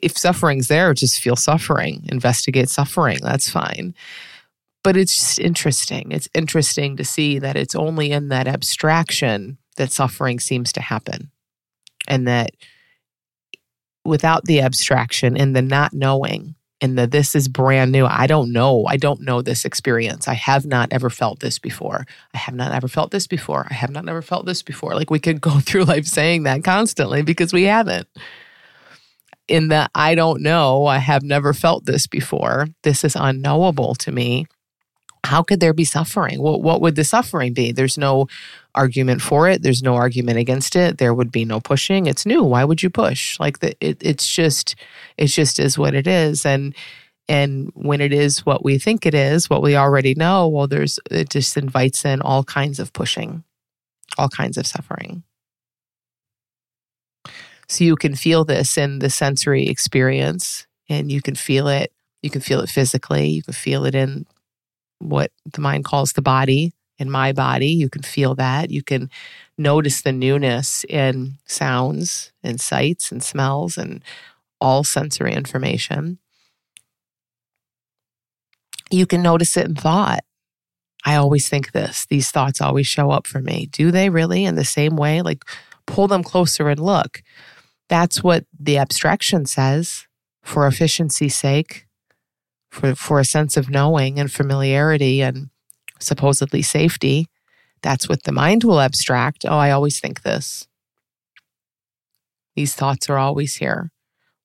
If 0.00 0.16
suffering's 0.16 0.68
there, 0.68 0.94
just 0.94 1.20
feel 1.20 1.34
suffering, 1.34 2.06
investigate 2.08 2.68
suffering. 2.68 3.18
That's 3.20 3.50
fine. 3.50 3.94
But 4.84 4.96
it's 4.96 5.14
just 5.18 5.40
interesting. 5.40 6.12
It's 6.12 6.28
interesting 6.34 6.96
to 6.96 7.04
see 7.04 7.40
that 7.40 7.56
it's 7.56 7.74
only 7.74 8.12
in 8.12 8.28
that 8.28 8.46
abstraction 8.46 9.58
that 9.76 9.92
suffering 9.92 10.38
seems 10.38 10.72
to 10.74 10.80
happen. 10.80 11.32
And 12.06 12.28
that 12.28 12.52
without 14.04 14.44
the 14.44 14.60
abstraction 14.60 15.36
and 15.36 15.54
the 15.54 15.62
not 15.62 15.92
knowing, 15.92 16.54
and 16.82 16.98
the 16.98 17.06
this 17.06 17.34
is 17.34 17.46
brand 17.48 17.92
new. 17.92 18.04
I 18.04 18.26
don't 18.26 18.52
know. 18.52 18.84
I 18.86 18.96
don't 18.96 19.22
know 19.22 19.40
this 19.40 19.64
experience. 19.64 20.26
I 20.26 20.34
have 20.34 20.66
not 20.66 20.92
ever 20.92 21.08
felt 21.08 21.38
this 21.38 21.58
before. 21.60 22.04
I 22.34 22.38
have 22.38 22.56
not 22.56 22.72
ever 22.72 22.88
felt 22.88 23.12
this 23.12 23.28
before. 23.28 23.68
I 23.70 23.74
have 23.74 23.90
not 23.90 24.08
ever 24.08 24.20
felt 24.20 24.44
this 24.46 24.62
before. 24.62 24.94
Like 24.94 25.08
we 25.08 25.20
could 25.20 25.40
go 25.40 25.60
through 25.60 25.84
life 25.84 26.06
saying 26.06 26.42
that 26.42 26.64
constantly 26.64 27.22
because 27.22 27.52
we 27.52 27.62
haven't. 27.62 28.08
In 29.46 29.68
the 29.68 29.88
I 29.94 30.16
don't 30.16 30.42
know, 30.42 30.86
I 30.86 30.98
have 30.98 31.22
never 31.22 31.54
felt 31.54 31.86
this 31.86 32.06
before. 32.08 32.66
This 32.82 33.04
is 33.04 33.16
unknowable 33.16 33.94
to 33.96 34.10
me. 34.10 34.46
How 35.24 35.42
could 35.42 35.60
there 35.60 35.72
be 35.72 35.84
suffering? 35.84 36.42
What 36.42 36.62
what 36.62 36.80
would 36.80 36.96
the 36.96 37.04
suffering 37.04 37.52
be? 37.52 37.72
There's 37.72 37.96
no 37.96 38.26
argument 38.74 39.22
for 39.22 39.48
it. 39.48 39.62
There's 39.62 39.82
no 39.82 39.94
argument 39.94 40.38
against 40.38 40.74
it. 40.76 40.98
There 40.98 41.14
would 41.14 41.30
be 41.30 41.44
no 41.44 41.60
pushing. 41.60 42.06
It's 42.06 42.26
new. 42.26 42.42
Why 42.42 42.64
would 42.64 42.82
you 42.82 42.90
push? 42.90 43.38
Like 43.38 43.60
the, 43.60 43.76
it, 43.80 43.98
it's 44.00 44.26
just, 44.26 44.74
it 45.16 45.26
just 45.26 45.58
is 45.58 45.78
what 45.78 45.94
it 45.94 46.06
is. 46.06 46.44
And 46.44 46.74
and 47.28 47.70
when 47.74 48.00
it 48.00 48.12
is 48.12 48.44
what 48.44 48.64
we 48.64 48.78
think 48.78 49.06
it 49.06 49.14
is, 49.14 49.48
what 49.48 49.62
we 49.62 49.76
already 49.76 50.14
know, 50.14 50.48
well, 50.48 50.66
there's 50.66 50.98
it 51.10 51.30
just 51.30 51.56
invites 51.56 52.04
in 52.04 52.20
all 52.20 52.42
kinds 52.44 52.80
of 52.80 52.92
pushing, 52.92 53.44
all 54.18 54.28
kinds 54.28 54.58
of 54.58 54.66
suffering. 54.66 55.22
So 57.68 57.84
you 57.84 57.96
can 57.96 58.16
feel 58.16 58.44
this 58.44 58.76
in 58.76 58.98
the 58.98 59.08
sensory 59.08 59.68
experience, 59.68 60.66
and 60.88 61.10
you 61.12 61.22
can 61.22 61.36
feel 61.36 61.68
it. 61.68 61.92
You 62.22 62.30
can 62.30 62.40
feel 62.40 62.60
it 62.60 62.68
physically. 62.68 63.28
You 63.28 63.42
can 63.42 63.54
feel 63.54 63.84
it 63.86 63.94
in 63.94 64.26
what 65.02 65.30
the 65.52 65.60
mind 65.60 65.84
calls 65.84 66.12
the 66.12 66.22
body 66.22 66.72
in 66.98 67.10
my 67.10 67.32
body. 67.32 67.68
You 67.68 67.88
can 67.88 68.02
feel 68.02 68.34
that. 68.36 68.70
You 68.70 68.82
can 68.82 69.10
notice 69.58 70.02
the 70.02 70.12
newness 70.12 70.84
in 70.88 71.38
sounds 71.46 72.32
and 72.42 72.60
sights 72.60 73.12
and 73.12 73.22
smells 73.22 73.76
and 73.76 74.02
all 74.60 74.84
sensory 74.84 75.32
information. 75.32 76.18
You 78.90 79.06
can 79.06 79.22
notice 79.22 79.56
it 79.56 79.66
in 79.66 79.74
thought. 79.74 80.20
I 81.04 81.16
always 81.16 81.48
think 81.48 81.72
this. 81.72 82.06
These 82.06 82.30
thoughts 82.30 82.60
always 82.60 82.86
show 82.86 83.10
up 83.10 83.26
for 83.26 83.40
me. 83.40 83.66
Do 83.72 83.90
they 83.90 84.08
really 84.08 84.44
in 84.44 84.54
the 84.54 84.64
same 84.64 84.96
way? 84.96 85.22
Like 85.22 85.44
pull 85.86 86.06
them 86.06 86.22
closer 86.22 86.68
and 86.68 86.78
look. 86.78 87.22
That's 87.88 88.22
what 88.22 88.44
the 88.58 88.78
abstraction 88.78 89.46
says 89.46 90.06
for 90.42 90.66
efficiency's 90.66 91.36
sake, 91.36 91.86
for, 92.72 92.94
for 92.94 93.20
a 93.20 93.24
sense 93.24 93.58
of 93.58 93.68
knowing 93.68 94.18
and 94.18 94.32
familiarity 94.32 95.20
and 95.20 95.50
supposedly 96.00 96.62
safety. 96.62 97.28
That's 97.82 98.08
what 98.08 98.22
the 98.22 98.32
mind 98.32 98.64
will 98.64 98.80
abstract. 98.80 99.44
Oh, 99.46 99.58
I 99.58 99.70
always 99.70 100.00
think 100.00 100.22
this. 100.22 100.66
These 102.56 102.74
thoughts 102.74 103.10
are 103.10 103.18
always 103.18 103.56
here. 103.56 103.90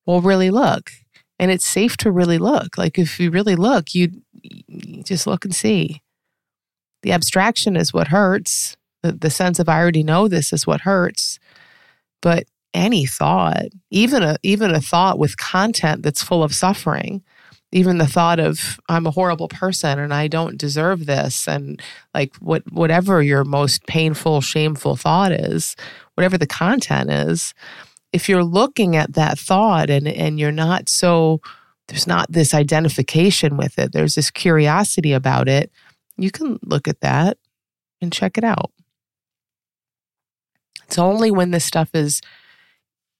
Well, 0.04 0.20
really 0.20 0.50
look. 0.50 0.90
And 1.38 1.50
it's 1.50 1.66
safe 1.66 1.96
to 1.98 2.10
really 2.10 2.36
look. 2.36 2.76
Like 2.76 2.98
if 2.98 3.18
you 3.18 3.30
really 3.30 3.56
look, 3.56 3.94
you, 3.94 4.22
just 5.04 5.26
look 5.26 5.44
and 5.44 5.54
see. 5.54 6.02
The 7.02 7.12
abstraction 7.12 7.76
is 7.76 7.94
what 7.94 8.08
hurts. 8.08 8.76
The, 9.02 9.12
the 9.12 9.30
sense 9.30 9.58
of 9.58 9.68
I 9.68 9.80
already 9.80 10.02
know 10.02 10.28
this 10.28 10.52
is 10.52 10.66
what 10.66 10.82
hurts. 10.82 11.38
But 12.20 12.44
any 12.74 13.06
thought, 13.06 13.68
even 13.90 14.22
a 14.22 14.36
even 14.42 14.74
a 14.74 14.80
thought 14.80 15.18
with 15.18 15.38
content 15.38 16.02
that's 16.02 16.22
full 16.22 16.42
of 16.42 16.54
suffering, 16.54 17.22
even 17.70 17.98
the 17.98 18.06
thought 18.06 18.40
of 18.40 18.80
I'm 18.88 19.06
a 19.06 19.10
horrible 19.10 19.48
person 19.48 19.98
and 19.98 20.14
I 20.14 20.28
don't 20.28 20.58
deserve 20.58 21.06
this 21.06 21.46
and 21.46 21.80
like 22.14 22.34
what 22.36 22.62
whatever 22.72 23.22
your 23.22 23.44
most 23.44 23.86
painful 23.86 24.40
shameful 24.40 24.96
thought 24.96 25.32
is 25.32 25.76
whatever 26.14 26.38
the 26.38 26.46
content 26.46 27.10
is 27.10 27.54
if 28.12 28.28
you're 28.28 28.44
looking 28.44 28.96
at 28.96 29.14
that 29.14 29.38
thought 29.38 29.90
and 29.90 30.08
and 30.08 30.40
you're 30.40 30.52
not 30.52 30.88
so 30.88 31.40
there's 31.88 32.06
not 32.06 32.30
this 32.30 32.54
identification 32.54 33.56
with 33.56 33.78
it 33.78 33.92
there's 33.92 34.14
this 34.14 34.30
curiosity 34.30 35.12
about 35.12 35.48
it 35.48 35.70
you 36.18 36.30
can 36.30 36.58
look 36.62 36.88
at 36.88 37.00
that 37.00 37.38
and 38.00 38.12
check 38.12 38.36
it 38.36 38.44
out. 38.44 38.72
It's 40.84 40.98
only 40.98 41.30
when 41.30 41.52
this 41.52 41.64
stuff 41.64 41.90
is 41.94 42.20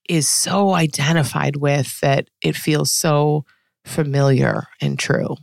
is 0.07 0.27
so 0.27 0.73
identified 0.73 1.55
with 1.55 1.99
that 1.99 2.27
it 2.41 2.55
feels 2.55 2.91
so 2.91 3.45
familiar 3.85 4.63
and 4.81 4.97
true. 4.97 5.35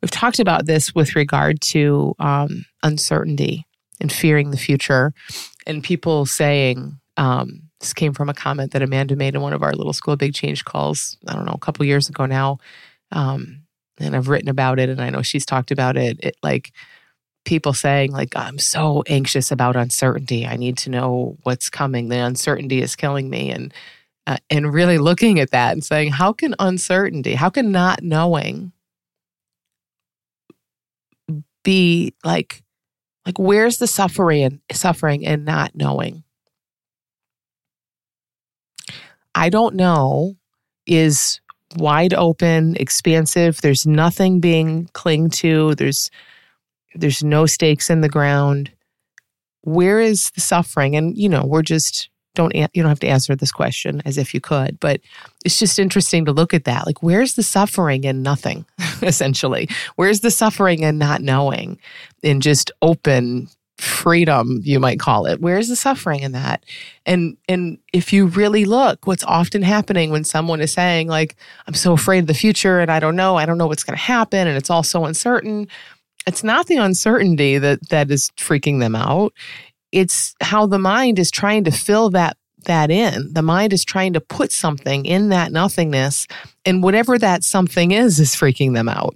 We've 0.00 0.10
talked 0.10 0.38
about 0.38 0.66
this 0.66 0.94
with 0.94 1.16
regard 1.16 1.60
to 1.62 2.14
um, 2.18 2.66
uncertainty 2.82 3.66
and 4.00 4.12
fearing 4.12 4.50
the 4.50 4.58
future, 4.58 5.14
and 5.66 5.82
people 5.82 6.26
saying, 6.26 6.98
um, 7.16 7.70
this 7.80 7.94
came 7.94 8.12
from 8.12 8.28
a 8.28 8.34
comment 8.34 8.72
that 8.72 8.82
Amanda 8.82 9.16
made 9.16 9.34
in 9.34 9.40
one 9.40 9.52
of 9.52 9.62
our 9.62 9.72
little 9.72 9.92
school 9.92 10.16
big 10.16 10.34
change 10.34 10.64
calls, 10.64 11.16
I 11.26 11.34
don't 11.34 11.46
know, 11.46 11.52
a 11.52 11.58
couple 11.58 11.86
years 11.86 12.08
ago 12.08 12.26
now. 12.26 12.58
Um, 13.12 13.62
and 13.98 14.14
I've 14.14 14.28
written 14.28 14.48
about 14.48 14.78
it, 14.78 14.88
and 14.88 15.00
I 15.00 15.10
know 15.10 15.22
she's 15.22 15.46
talked 15.46 15.70
about 15.70 15.96
it. 15.96 16.18
It 16.22 16.36
like, 16.42 16.72
people 17.44 17.72
saying 17.72 18.10
like 18.10 18.34
i'm 18.36 18.58
so 18.58 19.02
anxious 19.06 19.50
about 19.50 19.76
uncertainty 19.76 20.46
i 20.46 20.56
need 20.56 20.76
to 20.76 20.90
know 20.90 21.36
what's 21.42 21.68
coming 21.70 22.08
the 22.08 22.16
uncertainty 22.16 22.80
is 22.80 22.96
killing 22.96 23.28
me 23.28 23.50
and 23.50 23.72
uh, 24.26 24.38
and 24.50 24.72
really 24.72 24.98
looking 24.98 25.38
at 25.38 25.50
that 25.50 25.72
and 25.72 25.84
saying, 25.84 26.12
how 26.12 26.32
can 26.32 26.54
uncertainty, 26.58 27.34
how 27.34 27.50
can 27.50 27.70
not 27.70 28.02
knowing 28.02 28.72
be 31.62 32.14
like, 32.24 32.62
like 33.26 33.38
where's 33.38 33.78
the 33.78 33.86
suffering, 33.86 34.42
and 34.42 34.60
suffering 34.72 35.26
and 35.26 35.44
not 35.44 35.74
knowing? 35.74 36.24
I 39.34 39.48
don't 39.48 39.74
know 39.74 40.36
is 40.86 41.40
wide 41.76 42.14
open, 42.14 42.76
expansive. 42.76 43.60
There's 43.60 43.86
nothing 43.86 44.40
being 44.40 44.88
clinged 44.92 45.32
to. 45.34 45.74
There's 45.74 46.10
there's 46.94 47.24
no 47.24 47.46
stakes 47.46 47.90
in 47.90 48.00
the 48.00 48.08
ground. 48.08 48.70
Where 49.62 50.00
is 50.00 50.30
the 50.32 50.40
suffering? 50.40 50.94
And 50.94 51.16
you 51.18 51.28
know, 51.28 51.44
we're 51.44 51.62
just 51.62 52.08
don't 52.34 52.54
you 52.54 52.68
don't 52.74 52.88
have 52.88 53.00
to 53.00 53.08
answer 53.08 53.34
this 53.34 53.52
question 53.52 54.02
as 54.04 54.18
if 54.18 54.34
you 54.34 54.40
could 54.40 54.78
but 54.80 55.00
it's 55.44 55.58
just 55.58 55.78
interesting 55.78 56.24
to 56.24 56.32
look 56.32 56.54
at 56.54 56.64
that. 56.64 56.86
Like 56.86 57.02
where's 57.02 57.34
the 57.34 57.42
suffering 57.42 58.04
in 58.04 58.22
nothing 58.22 58.64
essentially? 59.02 59.68
Where's 59.96 60.20
the 60.20 60.30
suffering 60.30 60.82
in 60.82 60.98
not 60.98 61.20
knowing 61.20 61.78
in 62.22 62.40
just 62.40 62.70
open 62.82 63.48
freedom 63.78 64.60
you 64.62 64.80
might 64.80 65.00
call 65.00 65.26
it? 65.26 65.40
Where's 65.40 65.68
the 65.68 65.76
suffering 65.76 66.20
in 66.20 66.32
that? 66.32 66.64
And 67.04 67.36
and 67.48 67.78
if 67.92 68.12
you 68.12 68.26
really 68.26 68.64
look 68.64 69.06
what's 69.06 69.24
often 69.24 69.62
happening 69.62 70.10
when 70.10 70.24
someone 70.24 70.60
is 70.60 70.72
saying 70.72 71.08
like 71.08 71.36
i'm 71.66 71.74
so 71.74 71.92
afraid 71.92 72.20
of 72.20 72.26
the 72.26 72.34
future 72.34 72.80
and 72.80 72.90
i 72.90 72.98
don't 72.98 73.16
know 73.16 73.36
i 73.36 73.44
don't 73.44 73.58
know 73.58 73.66
what's 73.66 73.84
going 73.84 73.96
to 73.96 74.02
happen 74.02 74.48
and 74.48 74.56
it's 74.56 74.70
all 74.70 74.82
so 74.82 75.04
uncertain 75.04 75.68
it's 76.26 76.42
not 76.42 76.66
the 76.66 76.76
uncertainty 76.76 77.58
that 77.58 77.88
that 77.90 78.10
is 78.10 78.30
freaking 78.38 78.80
them 78.80 78.96
out 78.96 79.32
it's 79.94 80.34
how 80.40 80.66
the 80.66 80.78
mind 80.78 81.18
is 81.18 81.30
trying 81.30 81.64
to 81.64 81.70
fill 81.70 82.10
that 82.10 82.36
that 82.66 82.90
in 82.90 83.32
the 83.34 83.42
mind 83.42 83.72
is 83.72 83.84
trying 83.84 84.12
to 84.14 84.20
put 84.20 84.50
something 84.50 85.04
in 85.04 85.28
that 85.28 85.52
nothingness 85.52 86.26
and 86.64 86.82
whatever 86.82 87.18
that 87.18 87.44
something 87.44 87.90
is 87.90 88.18
is 88.18 88.34
freaking 88.34 88.74
them 88.74 88.88
out 88.88 89.14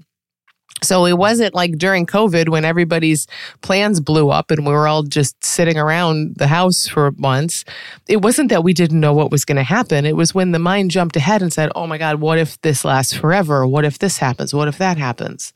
so 0.83 1.07
it 1.07 1.19
wasn't 1.19 1.55
like 1.55 1.77
during 1.77 2.07
COVID 2.07 2.49
when 2.51 2.65
everybody's 2.65 3.27
plans 3.63 4.01
blew 4.01 4.31
up 4.31 4.51
and 4.51 4.65
we 4.65 4.73
were 4.73 4.87
all 4.87 5.03
just 5.03 5.43
sitting 5.45 5.77
around 5.77 6.37
the 6.37 6.47
house 6.47 6.87
for 6.87 7.11
months. 7.13 7.65
It 8.09 8.23
wasn't 8.23 8.51
that 8.51 8.63
we 8.63 8.73
didn't 8.73 9.01
know 9.01 9.13
what 9.13 9.31
was 9.31 9.45
going 9.45 9.57
to 9.57 9.65
happen. 9.65 10.07
It 10.07 10.17
was 10.17 10.35
when 10.35 10.53
the 10.53 10.59
mind 10.59 10.91
jumped 10.91 11.17
ahead 11.17 11.43
and 11.43 11.53
said, 11.53 11.73
"Oh 11.75 11.87
my 11.87 11.99
god, 11.99 12.21
what 12.21 12.39
if 12.39 12.61
this 12.61 12.85
lasts 12.85 13.13
forever? 13.13 13.67
What 13.67 13.85
if 13.85 13.99
this 13.99 14.19
happens? 14.19 14.55
What 14.55 14.69
if 14.69 14.79
that 14.79 14.99
happens?" 14.99 15.53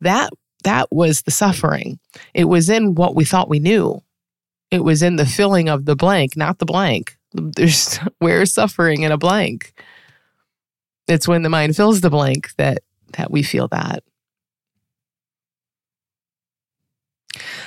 That 0.00 0.30
that 0.64 0.88
was 0.90 1.22
the 1.22 1.30
suffering. 1.30 1.98
It 2.34 2.44
was 2.44 2.68
in 2.68 2.94
what 2.94 3.14
we 3.14 3.24
thought 3.24 3.48
we 3.48 3.60
knew. 3.60 4.02
It 4.70 4.84
was 4.84 5.02
in 5.02 5.16
the 5.16 5.26
filling 5.26 5.68
of 5.68 5.84
the 5.84 5.96
blank, 5.96 6.36
not 6.36 6.58
the 6.58 6.66
blank. 6.66 7.16
There's 7.32 7.96
where's 8.18 8.52
suffering 8.52 9.02
in 9.02 9.12
a 9.12 9.18
blank. 9.18 9.72
It's 11.08 11.26
when 11.26 11.42
the 11.42 11.48
mind 11.48 11.76
fills 11.76 12.00
the 12.00 12.10
blank 12.10 12.54
that 12.56 12.82
that 13.14 13.30
we 13.30 13.42
feel 13.42 13.68
that. 13.68 14.04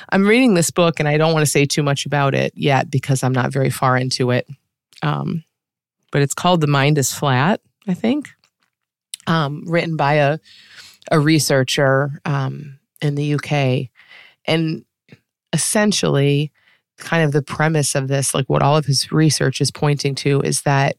I'm 0.09 0.27
reading 0.27 0.53
this 0.53 0.71
book 0.71 0.99
and 0.99 1.07
I 1.07 1.17
don't 1.17 1.33
want 1.33 1.45
to 1.45 1.51
say 1.51 1.65
too 1.65 1.83
much 1.83 2.05
about 2.05 2.35
it 2.35 2.53
yet 2.55 2.91
because 2.91 3.23
I'm 3.23 3.33
not 3.33 3.51
very 3.51 3.69
far 3.69 3.97
into 3.97 4.31
it. 4.31 4.47
Um, 5.01 5.43
but 6.11 6.21
it's 6.21 6.33
called 6.33 6.61
The 6.61 6.67
Mind 6.67 6.97
is 6.97 7.13
Flat, 7.13 7.61
I 7.87 7.93
think, 7.93 8.29
um, 9.25 9.63
written 9.65 9.97
by 9.97 10.13
a, 10.15 10.37
a 11.11 11.19
researcher 11.19 12.21
um, 12.25 12.79
in 13.01 13.15
the 13.15 13.33
UK. 13.33 13.89
And 14.45 14.85
essentially, 15.51 16.51
kind 16.97 17.23
of 17.23 17.31
the 17.31 17.41
premise 17.41 17.95
of 17.95 18.07
this, 18.07 18.33
like 18.33 18.45
what 18.47 18.61
all 18.61 18.77
of 18.77 18.85
his 18.85 19.11
research 19.11 19.61
is 19.61 19.71
pointing 19.71 20.15
to, 20.15 20.41
is 20.41 20.61
that, 20.61 20.95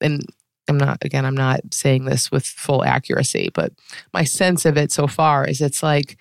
and 0.00 0.24
I'm 0.68 0.78
not, 0.78 0.98
again, 1.02 1.24
I'm 1.24 1.36
not 1.36 1.60
saying 1.72 2.04
this 2.04 2.30
with 2.30 2.44
full 2.44 2.84
accuracy, 2.84 3.50
but 3.54 3.72
my 4.12 4.24
sense 4.24 4.64
of 4.64 4.76
it 4.76 4.90
so 4.90 5.06
far 5.06 5.46
is 5.46 5.60
it's 5.60 5.82
like, 5.82 6.18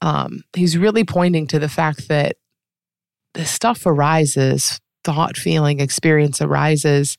um, 0.00 0.42
he's 0.54 0.78
really 0.78 1.04
pointing 1.04 1.46
to 1.48 1.58
the 1.58 1.68
fact 1.68 2.08
that 2.08 2.36
this 3.34 3.50
stuff 3.50 3.86
arises, 3.86 4.80
thought, 5.04 5.36
feeling, 5.36 5.80
experience 5.80 6.40
arises, 6.40 7.16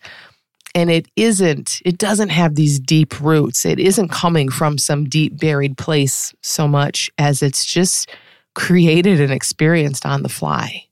and 0.76 0.90
it 0.90 1.08
isn't, 1.16 1.82
it 1.86 1.98
doesn't 1.98 2.30
have 2.30 2.56
these 2.56 2.80
deep 2.80 3.20
roots. 3.20 3.66
It 3.66 3.80
isn't 3.80 4.10
coming 4.10 4.50
from 4.50 4.78
some 4.78 5.06
deep 5.06 5.40
buried 5.40 5.78
place 5.78 6.34
so 6.42 6.68
much 6.68 7.12
as 7.18 7.44
it's 7.44 7.66
just 7.66 8.10
created 8.56 9.22
and 9.22 9.32
experienced 9.32 10.06
on 10.06 10.24
the 10.24 10.30
fly. 10.30 10.86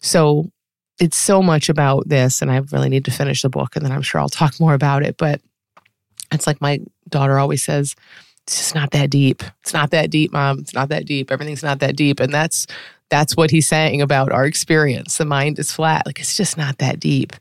So 0.00 0.50
it's 0.98 1.16
so 1.16 1.42
much 1.42 1.68
about 1.68 2.08
this, 2.08 2.42
and 2.42 2.50
I 2.50 2.58
really 2.72 2.88
need 2.88 3.04
to 3.06 3.10
finish 3.10 3.42
the 3.42 3.48
book, 3.48 3.76
and 3.76 3.84
then 3.84 3.92
I'm 3.92 4.02
sure 4.02 4.20
I'll 4.20 4.28
talk 4.28 4.58
more 4.60 4.74
about 4.74 5.02
it. 5.02 5.16
But 5.16 5.40
it's 6.32 6.46
like 6.46 6.60
my 6.60 6.80
daughter 7.08 7.38
always 7.38 7.64
says, 7.64 7.96
it's 8.46 8.56
just 8.56 8.74
not 8.74 8.90
that 8.92 9.10
deep. 9.10 9.42
It's 9.62 9.72
not 9.72 9.90
that 9.90 10.10
deep, 10.10 10.32
mom. 10.32 10.58
It's 10.58 10.74
not 10.74 10.88
that 10.88 11.06
deep. 11.06 11.30
Everything's 11.30 11.62
not 11.62 11.80
that 11.80 11.96
deep. 11.96 12.20
And 12.20 12.32
that's 12.32 12.66
that's 13.08 13.36
what 13.36 13.50
he's 13.50 13.68
saying 13.68 14.00
about 14.00 14.30
our 14.30 14.46
experience. 14.46 15.18
The 15.18 15.24
mind 15.24 15.58
is 15.58 15.72
flat. 15.72 16.06
Like 16.06 16.20
it's 16.20 16.36
just 16.36 16.56
not 16.56 16.78
that 16.78 17.00
deep. 17.00 17.32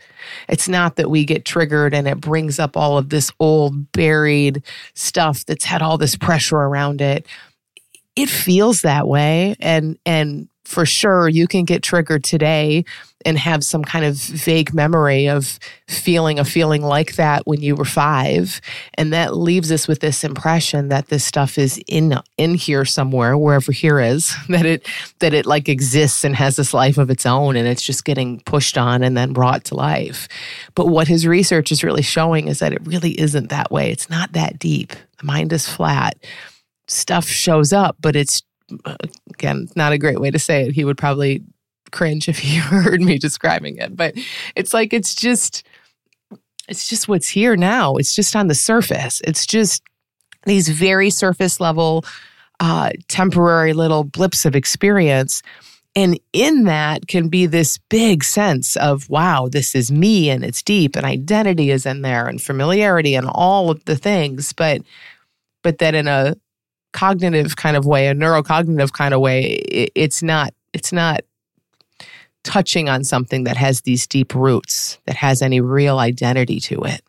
It's 0.48 0.68
not 0.68 0.96
that 0.96 1.10
we 1.10 1.26
get 1.26 1.46
triggered 1.46 1.94
and 1.94 2.08
it 2.08 2.20
brings 2.20 2.60
up 2.60 2.76
all 2.76 2.98
of 2.98 3.10
this 3.10 3.32
old 3.40 3.92
buried 3.92 4.64
stuff 4.96 5.46
that's 5.46 5.66
had 5.66 5.82
all 5.82 5.98
this 5.98 6.16
pressure 6.16 6.58
around 6.58 7.02
it. 7.02 7.28
It 8.16 8.30
feels 8.30 8.82
that 8.82 9.08
way 9.08 9.56
and 9.60 9.98
and 10.06 10.50
for 10.70 10.86
sure 10.86 11.28
you 11.28 11.48
can 11.48 11.66
get 11.66 11.82
triggered 11.82 12.24
today 12.24 12.86
and 13.26 13.40
have 13.40 13.64
some 13.64 13.84
kind 13.84 14.06
of 14.06 14.16
vague 14.16 14.72
memory 14.72 15.28
of 15.28 15.60
feeling 15.88 16.38
a 16.38 16.46
feeling 16.46 16.84
like 16.84 17.16
that 17.16 17.48
when 17.48 17.60
you 17.60 17.76
were 17.76 17.86
5 17.86 18.62
and 18.94 19.12
that 19.12 19.36
leaves 19.36 19.72
us 19.72 19.88
with 19.88 20.00
this 20.00 20.24
impression 20.24 20.90
that 20.90 21.08
this 21.08 21.26
stuff 21.26 21.58
is 21.58 21.82
in 21.88 22.20
in 22.38 22.54
here 22.54 22.86
somewhere 22.86 23.36
wherever 23.36 23.72
here 23.72 24.00
is 24.00 24.36
that 24.50 24.66
it 24.66 24.88
that 25.18 25.34
it 25.34 25.48
like 25.48 25.68
exists 25.68 26.24
and 26.24 26.36
has 26.36 26.56
this 26.56 26.72
life 26.72 27.00
of 27.00 27.10
its 27.10 27.26
own 27.26 27.56
and 27.56 27.68
it's 27.68 27.82
just 27.82 28.06
getting 28.06 28.40
pushed 28.42 28.78
on 28.78 29.02
and 29.02 29.18
then 29.18 29.34
brought 29.34 29.64
to 29.66 29.76
life. 29.76 30.28
But 30.76 30.86
what 30.86 31.08
his 31.08 31.26
research 31.26 31.72
is 31.72 31.84
really 31.84 32.04
showing 32.04 32.48
is 32.48 32.60
that 32.60 32.74
it 32.74 32.86
really 32.86 33.20
isn't 33.20 33.50
that 33.50 33.72
way. 33.72 33.92
It's 33.92 34.10
not 34.10 34.34
that 34.34 34.60
deep. 34.60 34.94
The 35.18 35.26
mind 35.26 35.52
is 35.52 35.68
flat. 35.68 36.16
Stuff 36.88 37.26
shows 37.26 37.74
up 37.74 37.98
but 38.00 38.16
it's 38.16 38.44
again 39.34 39.68
not 39.76 39.94
a 39.94 39.98
great 39.98 40.20
way 40.20 40.32
to 40.32 40.40
say 40.40 40.64
it 40.64 40.74
he 40.74 40.84
would 40.84 40.98
probably 40.98 41.44
cringe 41.92 42.30
if 42.30 42.40
he 42.40 42.56
heard 42.58 43.02
me 43.02 43.18
describing 43.18 43.78
it. 43.78 43.96
But 43.96 44.16
it's 44.56 44.74
like 44.74 44.94
it's 44.94 45.16
just 45.16 45.64
it's 46.68 46.88
just 46.88 47.08
what's 47.08 47.30
here 47.30 47.56
now. 47.56 47.96
It's 47.96 48.16
just 48.16 48.36
on 48.36 48.48
the 48.48 48.56
surface. 48.56 49.22
It's 49.26 49.46
just 49.46 49.82
these 50.46 50.70
very 50.70 51.10
surface 51.10 51.60
level 51.60 52.06
uh, 52.60 52.92
temporary 53.08 53.74
little 53.74 54.04
blips 54.04 54.46
of 54.46 54.56
experience. 54.56 55.42
And 55.96 56.20
in 56.34 56.66
that 56.66 57.08
can 57.08 57.28
be 57.30 57.48
this 57.48 57.80
big 57.90 58.24
sense 58.24 58.76
of, 58.76 59.10
wow, 59.10 59.50
this 59.52 59.74
is 59.74 59.92
me 59.92 60.30
and 60.30 60.44
it's 60.44 60.62
deep 60.62 60.96
and 60.96 61.06
identity 61.06 61.72
is 61.72 61.86
in 61.86 62.04
there 62.04 62.28
and 62.28 62.40
familiarity 62.40 63.16
and 63.16 63.28
all 63.28 63.72
of 63.72 63.84
the 63.86 63.96
things. 63.96 64.54
But, 64.54 64.82
but 65.64 65.80
that 65.80 65.96
in 65.96 66.08
a 66.08 66.36
cognitive 66.94 67.56
kind 67.56 67.78
of 67.78 67.86
way, 67.86 68.08
a 68.08 68.14
neurocognitive 68.14 68.94
kind 68.94 69.14
of 69.14 69.22
way, 69.22 69.44
it, 69.44 69.92
it's 69.96 70.24
not, 70.24 70.54
it's 70.74 70.92
not 70.92 71.22
touching 72.44 72.90
on 72.90 73.04
something 73.04 73.44
that 73.44 73.58
has 73.58 73.82
these 73.82 74.08
deep 74.08 74.34
roots, 74.34 75.00
that 75.06 75.16
has 75.16 75.42
any 75.42 75.62
real 75.62 76.00
identity 76.00 76.60
to 76.60 76.82
it. 76.84 77.02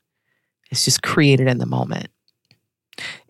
It's 0.71 0.85
just 0.85 1.03
created 1.03 1.49
in 1.49 1.59
the 1.59 1.67
moment. 1.67 2.09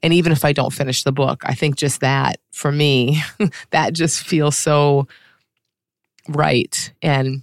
And 0.03 0.13
even 0.13 0.33
if 0.33 0.45
I 0.45 0.53
don't 0.53 0.73
finish 0.73 1.05
the 1.05 1.13
book, 1.13 1.43
I 1.45 1.55
think 1.55 1.77
just 1.77 2.01
that 2.01 2.39
for 2.53 2.73
me, 2.73 3.23
that 3.71 3.93
just 3.93 4.21
feels 4.27 4.57
so 4.57 5.07
right. 6.29 6.93
And 7.03 7.43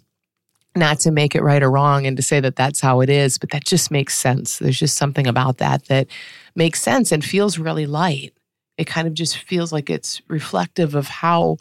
not 0.75 0.99
to 1.01 1.11
make 1.11 1.35
it 1.35 1.41
right 1.41 1.63
or 1.63 1.71
wrong 1.71 2.05
and 2.05 2.15
to 2.17 2.23
say 2.23 2.39
that 2.39 2.55
that's 2.55 2.79
how 2.79 3.01
it 3.01 3.09
is, 3.09 3.37
but 3.37 3.49
that 3.51 3.65
just 3.65 3.91
makes 3.91 4.17
sense. 4.17 4.59
There's 4.59 4.79
just 4.79 4.95
something 4.95 5.27
about 5.27 5.57
that 5.57 5.85
that 5.85 6.07
makes 6.55 6.81
sense 6.81 7.11
and 7.11 7.23
feels 7.25 7.57
really 7.57 7.85
light. 7.85 8.33
It 8.77 8.85
kind 8.85 9.07
of 9.07 9.13
just 9.13 9.37
feels 9.37 9.71
like 9.73 9.89
it's 9.89 10.21
reflective 10.27 10.95
of 10.95 11.07
how 11.07 11.57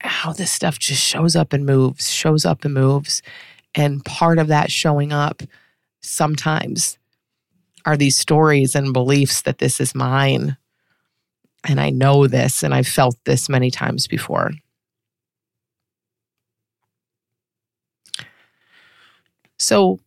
how 0.00 0.32
this 0.32 0.52
stuff 0.52 0.78
just 0.78 1.02
shows 1.02 1.34
up 1.34 1.52
and 1.52 1.64
moves, 1.64 2.10
shows 2.10 2.44
up 2.44 2.64
and 2.64 2.74
moves. 2.74 3.22
And 3.74 4.04
part 4.04 4.38
of 4.38 4.48
that 4.48 4.70
showing 4.70 5.12
up 5.12 5.42
sometimes 6.02 6.98
are 7.86 7.96
these 7.96 8.18
stories 8.18 8.74
and 8.74 8.92
beliefs 8.92 9.42
that 9.42 9.58
this 9.58 9.80
is 9.80 9.94
mine. 9.94 10.56
And 11.66 11.80
I 11.80 11.90
know 11.90 12.26
this, 12.26 12.62
and 12.62 12.74
I've 12.74 12.86
felt 12.86 13.16
this 13.24 13.48
many 13.48 13.70
times 13.70 14.06
before. 14.06 14.52
So, 19.58 19.98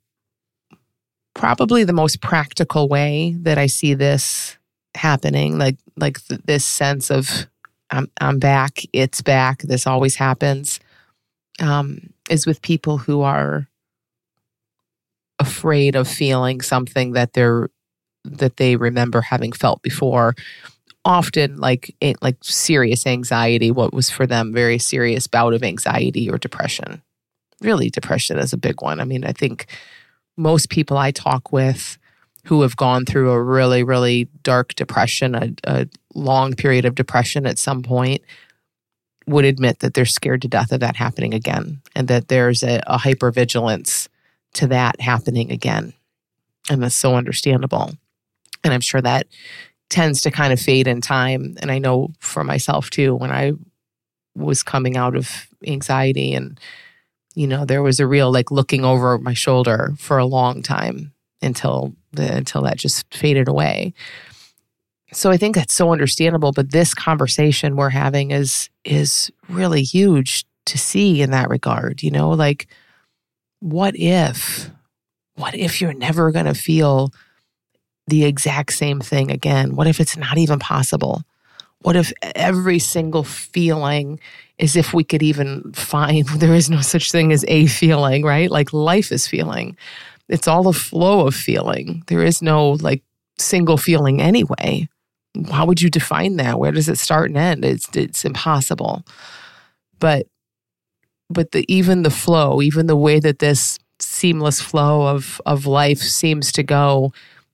probably 1.33 1.83
the 1.83 1.93
most 1.93 2.21
practical 2.21 2.87
way 2.87 3.35
that 3.41 3.57
I 3.57 3.65
see 3.65 3.95
this 3.95 4.56
happening, 4.97 5.57
like 5.57 5.77
like 5.95 6.21
th- 6.25 6.41
this 6.45 6.65
sense 6.65 7.09
of 7.09 7.47
I'm, 7.89 8.11
I'm 8.19 8.39
back, 8.39 8.79
it's 8.93 9.21
back, 9.21 9.61
this 9.61 9.87
always 9.87 10.15
happens, 10.15 10.79
um, 11.61 12.13
is 12.29 12.45
with 12.45 12.61
people 12.61 12.97
who 12.97 13.21
are 13.21 13.67
afraid 15.39 15.95
of 15.95 16.07
feeling 16.07 16.61
something 16.61 17.13
that 17.13 17.33
they're 17.33 17.69
that 18.25 18.57
they 18.57 18.75
remember 18.75 19.21
having 19.21 19.51
felt 19.51 19.81
before. 19.81 20.35
Often 21.05 21.57
like 21.57 21.95
like 22.21 22.37
serious 22.41 23.07
anxiety 23.07 23.71
what 23.71 23.93
was 23.93 24.09
for 24.09 24.27
them 24.27 24.53
very 24.53 24.77
serious 24.77 25.27
bout 25.27 25.53
of 25.53 25.63
anxiety 25.63 26.29
or 26.29 26.37
depression. 26.37 27.01
Really 27.61 27.89
depression 27.89 28.37
is 28.37 28.51
a 28.51 28.57
big 28.57 28.81
one. 28.81 28.99
I 28.99 29.05
mean 29.05 29.23
i 29.23 29.31
think 29.31 29.67
most 30.35 30.69
people 30.69 30.97
i 30.97 31.11
talk 31.11 31.51
with 31.51 31.97
who 32.47 32.61
have 32.61 32.77
gone 32.77 33.03
through 33.03 33.29
a 33.31 33.41
really, 33.43 33.83
really 33.83 34.29
dark 34.41 34.73
depression, 34.75 35.35
a, 35.35 35.51
a 35.65 35.87
long 36.15 36.53
period 36.53 36.85
of 36.85 36.95
depression 36.95 37.45
at 37.45 37.59
some 37.59 37.83
point, 37.83 38.21
would 39.27 39.43
admit 39.43 39.79
that 39.79 39.93
they're 39.93 40.05
scared 40.05 40.41
to 40.41 40.47
death 40.47 40.71
of 40.71 40.79
that 40.79 40.95
happening 40.95 41.33
again 41.33 41.81
and 41.93 42.07
that 42.07 42.29
there's 42.29 42.63
a, 42.63 42.81
a 42.87 42.97
hypervigilance 42.97 44.07
to 44.53 44.65
that 44.67 45.01
happening 45.01 45.51
again. 45.51 45.93
And 46.69 46.81
that's 46.81 46.95
so 46.95 47.15
understandable. 47.15 47.91
And 48.63 48.73
I'm 48.73 48.81
sure 48.81 49.01
that 49.01 49.27
tends 49.89 50.21
to 50.21 50.31
kind 50.31 50.53
of 50.53 50.59
fade 50.59 50.87
in 50.87 51.01
time. 51.01 51.57
And 51.61 51.69
I 51.69 51.79
know 51.79 52.13
for 52.19 52.45
myself 52.45 52.89
too, 52.89 53.13
when 53.13 53.31
I 53.31 53.51
was 54.35 54.63
coming 54.63 54.95
out 54.95 55.17
of 55.17 55.47
anxiety 55.65 56.33
and 56.33 56.57
you 57.35 57.47
know 57.47 57.65
there 57.65 57.81
was 57.81 57.99
a 57.99 58.07
real 58.07 58.31
like 58.31 58.51
looking 58.51 58.85
over 58.85 59.17
my 59.17 59.33
shoulder 59.33 59.93
for 59.97 60.17
a 60.17 60.25
long 60.25 60.61
time 60.61 61.11
until 61.41 61.93
the 62.13 62.35
until 62.35 62.61
that 62.63 62.77
just 62.77 63.11
faded 63.13 63.47
away 63.47 63.93
so 65.13 65.29
i 65.31 65.37
think 65.37 65.55
that's 65.55 65.73
so 65.73 65.91
understandable 65.91 66.51
but 66.51 66.71
this 66.71 66.93
conversation 66.93 67.75
we're 67.75 67.89
having 67.89 68.31
is 68.31 68.69
is 68.83 69.31
really 69.49 69.83
huge 69.83 70.45
to 70.65 70.77
see 70.77 71.21
in 71.21 71.31
that 71.31 71.49
regard 71.49 72.03
you 72.03 72.11
know 72.11 72.29
like 72.29 72.67
what 73.59 73.95
if 73.95 74.69
what 75.35 75.55
if 75.55 75.81
you're 75.81 75.93
never 75.93 76.31
going 76.31 76.45
to 76.45 76.53
feel 76.53 77.11
the 78.07 78.25
exact 78.25 78.73
same 78.73 78.99
thing 78.99 79.31
again 79.31 79.75
what 79.75 79.87
if 79.87 79.99
it's 79.99 80.17
not 80.17 80.37
even 80.37 80.59
possible 80.59 81.23
what 81.81 81.95
if 81.95 82.11
every 82.35 82.79
single 82.79 83.23
feeling 83.23 84.19
is 84.57 84.75
if 84.75 84.93
we 84.93 85.03
could 85.03 85.23
even 85.23 85.71
find 85.73 86.27
there 86.37 86.53
is 86.53 86.69
no 86.69 86.81
such 86.81 87.11
thing 87.11 87.31
as 87.31 87.45
a 87.47 87.67
feeling, 87.67 88.23
right? 88.23 88.49
Like 88.49 88.73
life 88.73 89.11
is 89.11 89.27
feeling. 89.27 89.77
It's 90.29 90.47
all 90.47 90.67
a 90.67 90.73
flow 90.73 91.27
of 91.27 91.35
feeling. 91.35 92.03
There 92.07 92.23
is 92.23 92.41
no 92.41 92.71
like 92.71 93.03
single 93.37 93.77
feeling 93.77 94.21
anyway. 94.21 94.89
How 95.51 95.65
would 95.65 95.81
you 95.81 95.89
define 95.89 96.37
that? 96.37 96.59
Where 96.59 96.71
does 96.71 96.89
it 96.89 96.97
start 96.97 97.29
and 97.29 97.37
end? 97.37 97.63
It's 97.63 97.87
it's 97.95 98.25
impossible. 98.25 99.05
But 99.99 100.27
but 101.29 101.51
the 101.51 101.65
even 101.73 102.03
the 102.03 102.09
flow, 102.09 102.61
even 102.61 102.87
the 102.87 102.95
way 102.95 103.19
that 103.19 103.39
this 103.39 103.79
seamless 103.99 104.61
flow 104.61 105.07
of 105.07 105.41
of 105.45 105.65
life 105.65 105.99
seems 105.99 106.51
to 106.53 106.63
go 106.63 107.13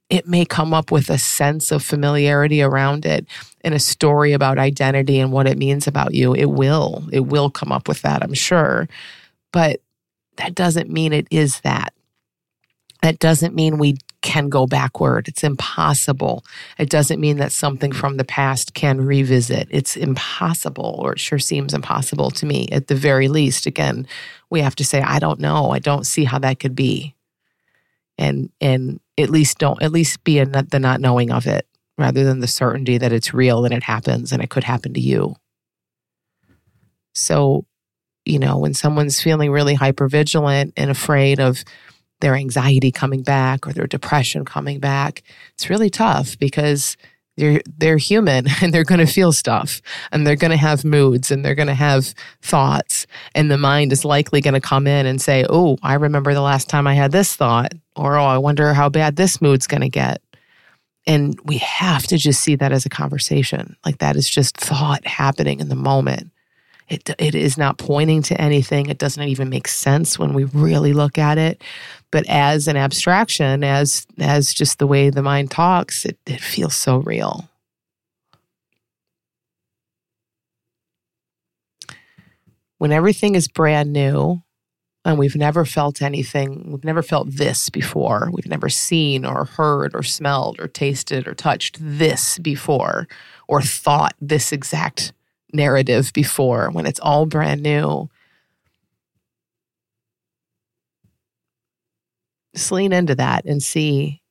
it 0.09 0.27
may 0.27 0.45
come 0.45 0.75
up 0.75 0.91
with 0.91 1.09
a 1.09 1.17
sense 1.17 1.71
of 1.71 1.83
familiarity 1.83 2.61
around 2.61 3.03
it 3.03 3.25
and 3.61 3.73
a 3.73 3.79
story 3.79 4.33
about 4.33 4.59
identity 4.59 5.19
and 5.19 5.31
what 5.31 5.47
it 5.47 5.57
means 5.57 5.87
about 5.87 6.13
you. 6.13 6.35
It 6.35 6.51
will. 6.51 7.03
It 7.11 7.21
will 7.21 7.49
come 7.49 7.71
up 7.71 7.87
with 7.87 8.03
that, 8.03 8.21
I'm 8.21 8.35
sure. 8.35 8.87
But 9.51 9.81
that 10.37 10.53
doesn't 10.53 10.91
mean 10.91 11.13
it 11.13 11.27
is 11.31 11.61
that. 11.61 11.92
That 13.03 13.19
doesn't 13.19 13.53
mean 13.53 13.79
we 13.79 13.97
can 14.21 14.47
go 14.47 14.65
backward. 14.65 15.27
It's 15.27 15.43
impossible. 15.43 16.45
It 16.79 16.89
doesn't 16.89 17.19
mean 17.19 17.35
that 17.35 17.51
something 17.51 17.91
from 17.91 18.15
the 18.15 18.23
past 18.23 18.73
can 18.75 19.01
revisit. 19.01 19.67
It's 19.69 19.97
impossible, 19.97 20.95
or 20.99 21.11
it 21.11 21.19
sure 21.19 21.37
seems 21.37 21.73
impossible 21.73 22.31
to 22.31 22.45
me 22.45 22.69
at 22.71 22.87
the 22.87 22.95
very 22.95 23.27
least. 23.27 23.65
Again, 23.65 24.07
we 24.49 24.61
have 24.61 24.75
to 24.77 24.85
say, 24.85 25.01
I 25.01 25.19
don't 25.19 25.41
know. 25.41 25.71
I 25.71 25.79
don't 25.79 26.05
see 26.05 26.23
how 26.23 26.39
that 26.39 26.61
could 26.61 26.75
be. 26.75 27.13
And 28.17 28.49
and 28.61 29.01
at 29.17 29.29
least 29.29 29.57
don't 29.57 29.83
at 29.83 29.91
least 29.91 30.23
be 30.23 30.39
in 30.39 30.53
the 30.53 30.79
not 30.79 31.01
knowing 31.01 31.29
of 31.29 31.45
it 31.45 31.67
rather 31.97 32.23
than 32.23 32.39
the 32.39 32.47
certainty 32.47 32.97
that 32.97 33.11
it's 33.11 33.33
real 33.33 33.65
and 33.65 33.73
it 33.73 33.83
happens 33.83 34.31
and 34.31 34.41
it 34.41 34.49
could 34.49 34.63
happen 34.63 34.93
to 34.93 35.01
you. 35.01 35.35
So, 37.13 37.65
you 38.23 38.39
know, 38.39 38.59
when 38.59 38.73
someone's 38.73 39.21
feeling 39.21 39.51
really 39.51 39.73
hyper 39.73 40.07
vigilant 40.07 40.71
and 40.77 40.89
afraid 40.89 41.41
of 41.41 41.65
their 42.23 42.35
anxiety 42.35 42.89
coming 42.89 43.21
back 43.21 43.67
or 43.67 43.73
their 43.73 43.85
depression 43.85 44.45
coming 44.45 44.79
back, 44.79 45.23
it's 45.55 45.69
really 45.69 45.89
tough 45.89 46.39
because 46.39 46.95
they're 47.35 47.61
they're 47.77 47.97
human 47.97 48.45
and 48.61 48.73
they're 48.73 48.85
going 48.85 49.05
to 49.05 49.11
feel 49.11 49.33
stuff 49.33 49.81
and 50.11 50.25
they're 50.25 50.37
going 50.37 50.51
to 50.51 50.57
have 50.57 50.85
moods 50.85 51.31
and 51.31 51.43
they're 51.43 51.53
going 51.53 51.67
to 51.67 51.73
have 51.73 52.15
thoughts. 52.41 53.05
And 53.35 53.51
the 53.51 53.57
mind 53.57 53.91
is 53.91 54.05
likely 54.05 54.39
going 54.39 54.53
to 54.53 54.61
come 54.61 54.87
in 54.87 55.05
and 55.05 55.21
say 55.21 55.45
oh 55.49 55.77
i 55.83 55.95
remember 55.95 56.33
the 56.33 56.41
last 56.41 56.69
time 56.69 56.87
i 56.87 56.93
had 56.93 57.11
this 57.11 57.35
thought 57.35 57.73
or 57.95 58.17
oh 58.17 58.23
i 58.23 58.37
wonder 58.37 58.73
how 58.73 58.87
bad 58.87 59.17
this 59.17 59.41
mood's 59.41 59.67
going 59.67 59.81
to 59.81 59.89
get. 59.89 60.21
And 61.05 61.37
we 61.43 61.57
have 61.57 62.07
to 62.07 62.17
just 62.17 62.39
see 62.39 62.55
that 62.55 62.71
as 62.71 62.85
a 62.85 62.89
conversation. 62.89 63.75
Like 63.85 63.97
that 63.97 64.15
is 64.15 64.29
just 64.29 64.55
thought 64.55 65.05
happening 65.05 65.59
in 65.59 65.67
the 65.67 65.75
moment 65.75 66.31
it, 66.89 67.09
it 67.17 67.35
is 67.35 67.57
not 67.57 67.77
pointing 67.77 68.21
to 68.23 68.39
anything. 68.39 68.87
It 68.87 68.97
doesn't 68.97 69.23
even 69.23 69.49
make 69.49 69.67
sense 69.67 70.19
when 70.19 70.33
we 70.33 70.43
really 70.45 70.93
look 70.93 71.17
at 71.17 71.37
it. 71.37 71.61
But 72.11 72.25
as 72.27 72.67
an 72.67 72.77
abstraction, 72.77 73.63
as 73.63 74.05
as 74.19 74.53
just 74.53 74.79
the 74.79 74.87
way 74.87 75.09
the 75.09 75.23
mind 75.23 75.51
talks, 75.51 76.05
it, 76.05 76.17
it 76.25 76.41
feels 76.41 76.75
so 76.75 76.97
real. 76.97 77.49
When 82.77 82.91
everything 82.91 83.35
is 83.35 83.47
brand 83.47 83.93
new 83.93 84.43
and 85.05 85.17
we've 85.17 85.35
never 85.35 85.63
felt 85.63 86.01
anything, 86.01 86.69
we've 86.71 86.83
never 86.83 87.01
felt 87.01 87.31
this 87.31 87.69
before, 87.69 88.29
we've 88.31 88.47
never 88.47 88.69
seen 88.69 89.25
or 89.25 89.45
heard 89.45 89.95
or 89.95 90.03
smelled 90.03 90.59
or 90.59 90.67
tasted 90.67 91.27
or 91.27 91.33
touched 91.33 91.77
this 91.79 92.37
before, 92.39 93.07
or 93.47 93.61
thought 93.61 94.15
this 94.19 94.51
exact 94.51 95.13
narrative 95.53 96.11
before 96.13 96.69
when 96.71 96.85
it's 96.85 96.99
all 96.99 97.25
brand 97.25 97.61
new. 97.61 98.09
Just 102.55 102.71
lean 102.71 102.93
into 102.93 103.15
that 103.15 103.45
and 103.45 103.61
see 103.61 104.21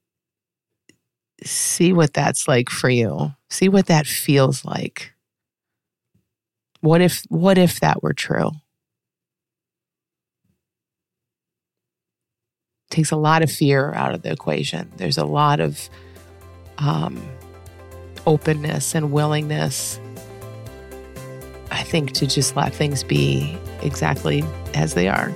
see 1.45 1.93
what 1.93 2.13
that's 2.13 2.47
like 2.47 2.71
for 2.71 2.89
you. 2.89 3.33
See 3.51 3.69
what 3.69 3.87
that 3.87 4.07
feels 4.07 4.65
like. 4.65 5.13
What 6.81 7.01
if 7.01 7.23
what 7.29 7.59
if 7.59 7.81
that 7.81 8.03
were 8.03 8.13
true? 8.13 8.53
takes 12.93 13.11
a 13.11 13.17
lot 13.17 13.43
of 13.43 13.51
fear 13.51 13.93
out 13.95 14.15
of 14.15 14.23
the 14.23 14.31
equation. 14.31 14.93
There's 14.97 15.19
a 15.19 15.25
lot 15.25 15.59
of 15.59 15.89
um, 16.79 17.21
openness 18.27 18.95
and 18.95 19.11
willingness 19.11 19.99
I 21.73 21.83
think 21.83 22.13
to 22.13 22.27
just 22.27 22.55
let 22.55 22.75
things 22.75 23.03
be 23.03 23.59
exactly 23.83 24.45
as 24.75 24.95
they 24.95 25.09
are. 25.09 25.33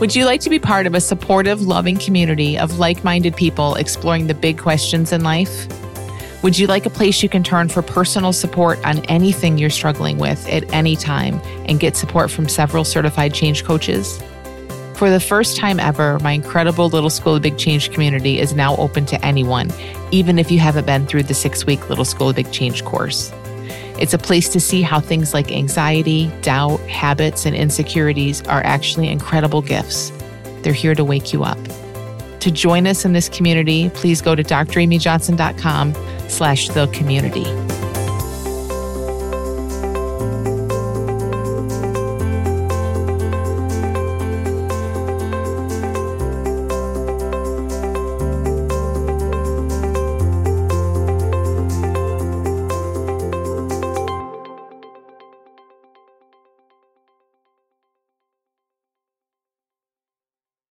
Would 0.00 0.14
you 0.14 0.26
like 0.26 0.40
to 0.42 0.50
be 0.50 0.58
part 0.58 0.86
of 0.86 0.94
a 0.94 1.00
supportive, 1.00 1.62
loving 1.62 1.96
community 1.96 2.56
of 2.56 2.78
like 2.78 3.02
minded 3.02 3.34
people 3.34 3.74
exploring 3.74 4.26
the 4.26 4.34
big 4.34 4.58
questions 4.58 5.12
in 5.12 5.24
life? 5.24 5.66
Would 6.42 6.58
you 6.58 6.66
like 6.66 6.86
a 6.86 6.90
place 6.90 7.22
you 7.22 7.28
can 7.28 7.42
turn 7.42 7.68
for 7.68 7.82
personal 7.82 8.32
support 8.32 8.78
on 8.84 8.98
anything 9.06 9.58
you're 9.58 9.70
struggling 9.70 10.18
with 10.18 10.46
at 10.48 10.72
any 10.72 10.94
time 10.94 11.40
and 11.66 11.80
get 11.80 11.96
support 11.96 12.30
from 12.30 12.48
several 12.48 12.84
certified 12.84 13.34
change 13.34 13.64
coaches? 13.64 14.22
For 14.96 15.10
the 15.10 15.20
first 15.20 15.58
time 15.58 15.78
ever, 15.78 16.18
my 16.20 16.32
incredible 16.32 16.88
Little 16.88 17.10
School 17.10 17.34
of 17.34 17.42
Big 17.42 17.58
Change 17.58 17.90
community 17.90 18.40
is 18.40 18.54
now 18.54 18.74
open 18.76 19.04
to 19.06 19.22
anyone, 19.22 19.70
even 20.10 20.38
if 20.38 20.50
you 20.50 20.58
haven't 20.58 20.86
been 20.86 21.06
through 21.06 21.24
the 21.24 21.34
six 21.34 21.66
week 21.66 21.90
Little 21.90 22.06
School 22.06 22.30
of 22.30 22.36
Big 22.36 22.50
Change 22.50 22.82
course. 22.82 23.30
It's 24.00 24.14
a 24.14 24.18
place 24.18 24.48
to 24.48 24.58
see 24.58 24.80
how 24.80 25.00
things 25.00 25.34
like 25.34 25.52
anxiety, 25.52 26.30
doubt, 26.40 26.80
habits, 26.80 27.44
and 27.44 27.54
insecurities 27.54 28.40
are 28.46 28.62
actually 28.64 29.08
incredible 29.08 29.60
gifts. 29.60 30.12
They're 30.62 30.72
here 30.72 30.94
to 30.94 31.04
wake 31.04 31.30
you 31.30 31.44
up. 31.44 31.58
To 32.40 32.50
join 32.50 32.86
us 32.86 33.04
in 33.04 33.12
this 33.12 33.28
community, 33.28 33.90
please 33.90 34.22
go 34.22 34.34
to 34.34 34.42
dramyjohnson.com 34.42 35.94
slash 36.28 36.70
the 36.70 36.86
community. 36.86 37.44